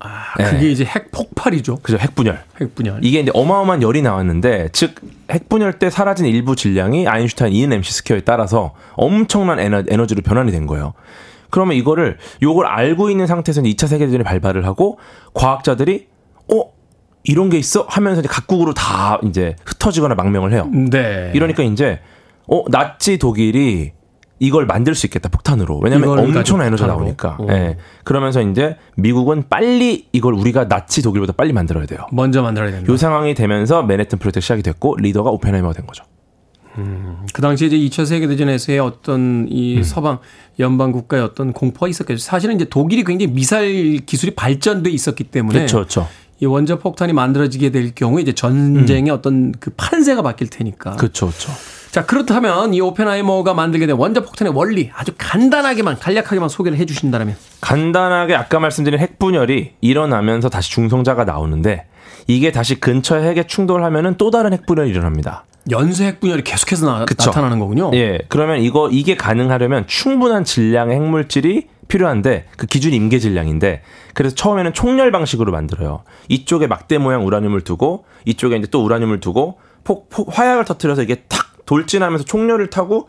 [0.00, 1.78] 아, 그게 이제 핵 폭발이죠.
[1.82, 1.98] 그죠?
[1.98, 2.44] 핵 분열.
[2.60, 3.00] 핵 분열.
[3.04, 7.92] 이게 이제 어마어마한 열이 나왔는데 즉 핵 분열 때 사라진 일부 질량이 아인슈타인 E는 MC
[7.92, 10.94] square에 따라서 엄청난 에너, 에너지로 변환이 된 거예요.
[11.50, 14.98] 그러면 이거를 요걸 알고 있는 상태에서 2차 세계대전이 발발을 하고
[15.34, 16.06] 과학자들이
[16.52, 16.72] 어
[17.24, 20.70] 이런 게 있어 하면서 이제 각국으로 다 이제 흩어지거나 망명을 해요.
[20.90, 21.30] 네.
[21.34, 22.00] 이러니까 이제
[22.46, 23.92] 어 나치 독일이
[24.38, 26.86] 이걸 만들 수 있겠다 폭탄으로 가지고 엄청난 에너지가?
[26.88, 27.50] 나오니까 오.
[27.50, 27.76] 예.
[28.04, 32.92] 그러면서 이제 미국은 빨리 이걸 우리가 나치 독일보다 빨리 만들어야 돼요 먼저 만들어야 된다.
[32.92, 36.04] 요 상황이 되면서 맨해튼 프로젝트 시작이 됐고 리더가 오펜하이머가 된 거죠
[37.32, 39.46] 그 당시에 이제 2차 세계대전에서의 어떤 음.
[39.48, 40.18] 이 서방
[40.60, 42.20] 연방 국가의 어떤 공포가 있었겠죠.
[42.20, 46.08] 사실은 이제 독일이 굉장히 미사일 기술이 발전돼 있었기 때문에 그렇죠 그렇죠
[46.40, 50.96] 이 원자 폭탄이 만들어지게 될 경우에 이제 전쟁의 어떤 그 판세가 바뀔 테니까.
[50.96, 51.52] 그렇죠 그렇죠
[51.90, 57.34] 자, 그렇다면 이 오펜하이머가 만들게 된 원자 폭탄의 원리 아주 간단하게만 간략하게만 소개를 해 주신다면
[57.60, 61.86] 간단하게 아까 말씀드린 핵 분열이 일어나면서 다시 중성자가 나오는데
[62.26, 65.44] 이게 다시 근처에 핵에 충돌하면은 또 다른 핵 분열이 일어납니다.
[65.70, 67.04] 연쇄 핵 분열이 계속해서 나.
[67.04, 67.90] 타나는 거군요.
[67.94, 68.18] 예.
[68.28, 73.82] 그러면 이거 이게 가능하려면 충분한 질량의 핵물질이 필요한데 그 기준이 임계 질량인데
[74.14, 76.04] 그래서 처음에는 총열 방식으로 만들어요.
[76.28, 81.24] 이쪽에 막대 모양 우라늄을 두고 이쪽에 이제 또 우라늄을 두고 폭, 폭 화약을 터뜨려서 이게
[81.28, 83.08] 탁 돌진하면서 총열을 타고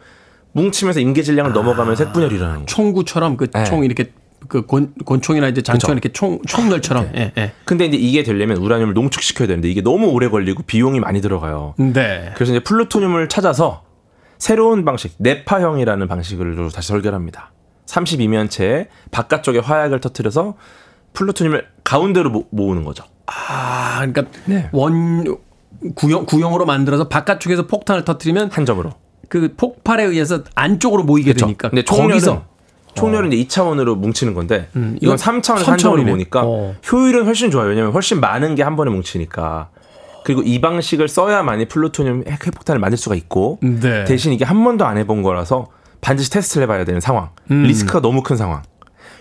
[0.53, 2.65] 뭉치면서 임계 질량을 넘어가면서 핵분열이 일어나는 거예요.
[2.65, 3.63] 총구처럼 그 네.
[3.65, 4.11] 총 이렇게
[4.47, 7.11] 그 권, 권총이나 이제 장총 이렇게 총 총열처럼.
[7.15, 7.51] 예, 예.
[7.65, 11.75] 근데 이제 이게 되려면 우라늄을 농축시켜야 되는데 이게 너무 오래 걸리고 비용이 많이 들어가요.
[11.77, 12.31] 네.
[12.35, 13.83] 그래서 이제 플루토늄을 찾아서
[14.37, 17.51] 새로운 방식, 네파형이라는 방식으로 다시 설계를 합니다.
[17.89, 20.55] 32면체에 바깥쪽에 화약을 터뜨려서
[21.13, 23.03] 플루토늄을 가운데로 모, 모으는 거죠.
[23.25, 24.69] 아, 그러니까 네.
[24.71, 25.37] 원
[25.95, 28.91] 구형 구형으로 만들어서 바깥쪽에서 폭탄을 터뜨리면 한 점으로.
[29.27, 31.45] 그 폭발에 의해서 안쪽으로 모이게 그쵸.
[31.45, 32.39] 되니까 근데 총열은
[32.95, 36.09] 총열은 이제 2차원으로 뭉치는 건데 음, 이건 이건 3차원에서 한 점으로 삼차원이네.
[36.11, 36.75] 모으니까 어.
[36.91, 37.69] 효율은 훨씬 좋아요.
[37.69, 39.69] 왜냐면 훨씬 많은 게 한 번에 뭉치니까.
[40.25, 44.03] 그리고 이 방식을 써야만이 플루토늄 핵- 핵폭탄을 만들 수가 있고 네.
[44.05, 45.67] 대신 이게 한 번도 안 해본 거라서
[46.01, 47.29] 반드시 테스트를 해봐야 되는 상황.
[47.51, 47.63] 음.
[47.63, 48.63] 리스크가 너무 큰 상황.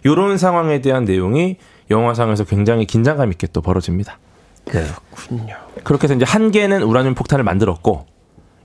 [0.07, 1.57] 요런 상황에 대한 내용이
[1.91, 4.19] 영화상에서 굉장히 긴장감 있게 또 벌어집니다.
[4.65, 5.57] 그렇군요.
[5.83, 8.07] 그렇게 해서 이제 한 개는 우라늄 폭탄을 만들었고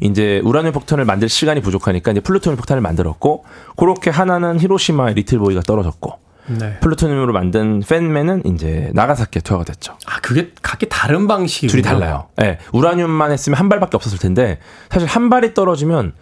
[0.02, 3.46] 이제 우라늄 폭탄을 만들 시간이 부족하니까 이제 플루토늄 폭탄을 만들었고
[3.78, 6.78] 그렇게 하나는 히로시마의 Little Boy가 떨어졌고 네.
[6.82, 9.94] 플루토늄으로 만든 Fat Man은 이제 나가사키에 투하가 됐죠.
[10.06, 12.28] 아, 그게 각기 다른 방식이 둘이 달라요.
[12.42, 12.58] 예.
[12.74, 14.60] 우라늄만 했으면 한 발밖에 없었을 텐데
[14.90, 16.14] 사실 한 발이 떨어지면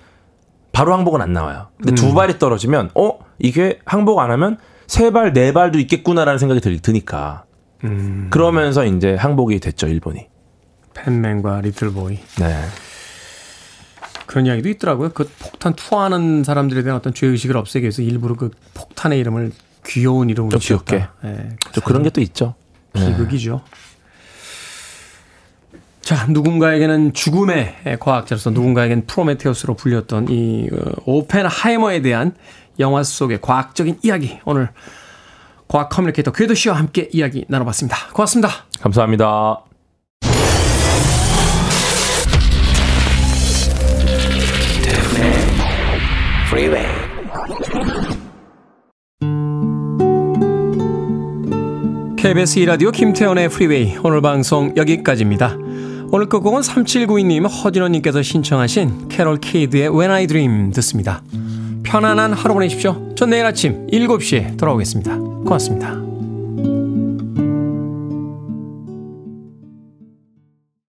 [0.72, 1.67] 바로 항복은 안 나와요.
[1.78, 4.57] 근데 두 발이 떨어지면 어 이게 항복 안 하면
[4.88, 7.45] 세 발, 네 발도 있겠구나라는 생각이 들, 드니까
[8.30, 10.28] 그러면서 이제 항복이 됐죠 일본이.
[10.93, 12.19] 팬맨과 리틀보이.
[12.39, 12.63] 네.
[14.26, 15.09] 그런 이야기도 있더라고요.
[15.09, 19.51] 그 폭탄 투하하는 사람들에 대한 어떤 죄의식을 없애기 위해서 일부러 그 폭탄의 이름을
[19.86, 20.97] 귀여운 이름으로 좀 귀엽게.
[20.97, 21.11] 지었다.
[21.26, 22.55] 예, 또 그런 게 또 있죠.
[22.93, 23.61] 비극이죠.
[26.01, 32.33] 자, 누군가에게는 죽음의 과학자로서 누군가에게는 프로메테우스로 불렸던 이 어, 오펜하이머에 대한
[32.79, 34.69] 영화 속의 과학적인 이야기 오늘
[35.67, 37.95] 과학 커뮤니케이터 궤도 씨와 함께 이야기 나눠봤습니다.
[38.13, 38.49] 고맙습니다.
[38.81, 39.63] 감사합니다.
[52.17, 55.57] KBS 2라디오 김태훈의 프리웨이 오늘 방송 여기까지입니다.
[56.14, 61.24] 오늘 끝곡은 3792님 허진호님께서 신청하신 캐롤 키드의 When I Dream 듣습니다.
[61.84, 63.16] 편안한 하루 보내십시오.
[63.16, 65.16] 전 내일 아침 7시에 돌아오겠습니다.
[65.18, 66.11] 고맙습니다.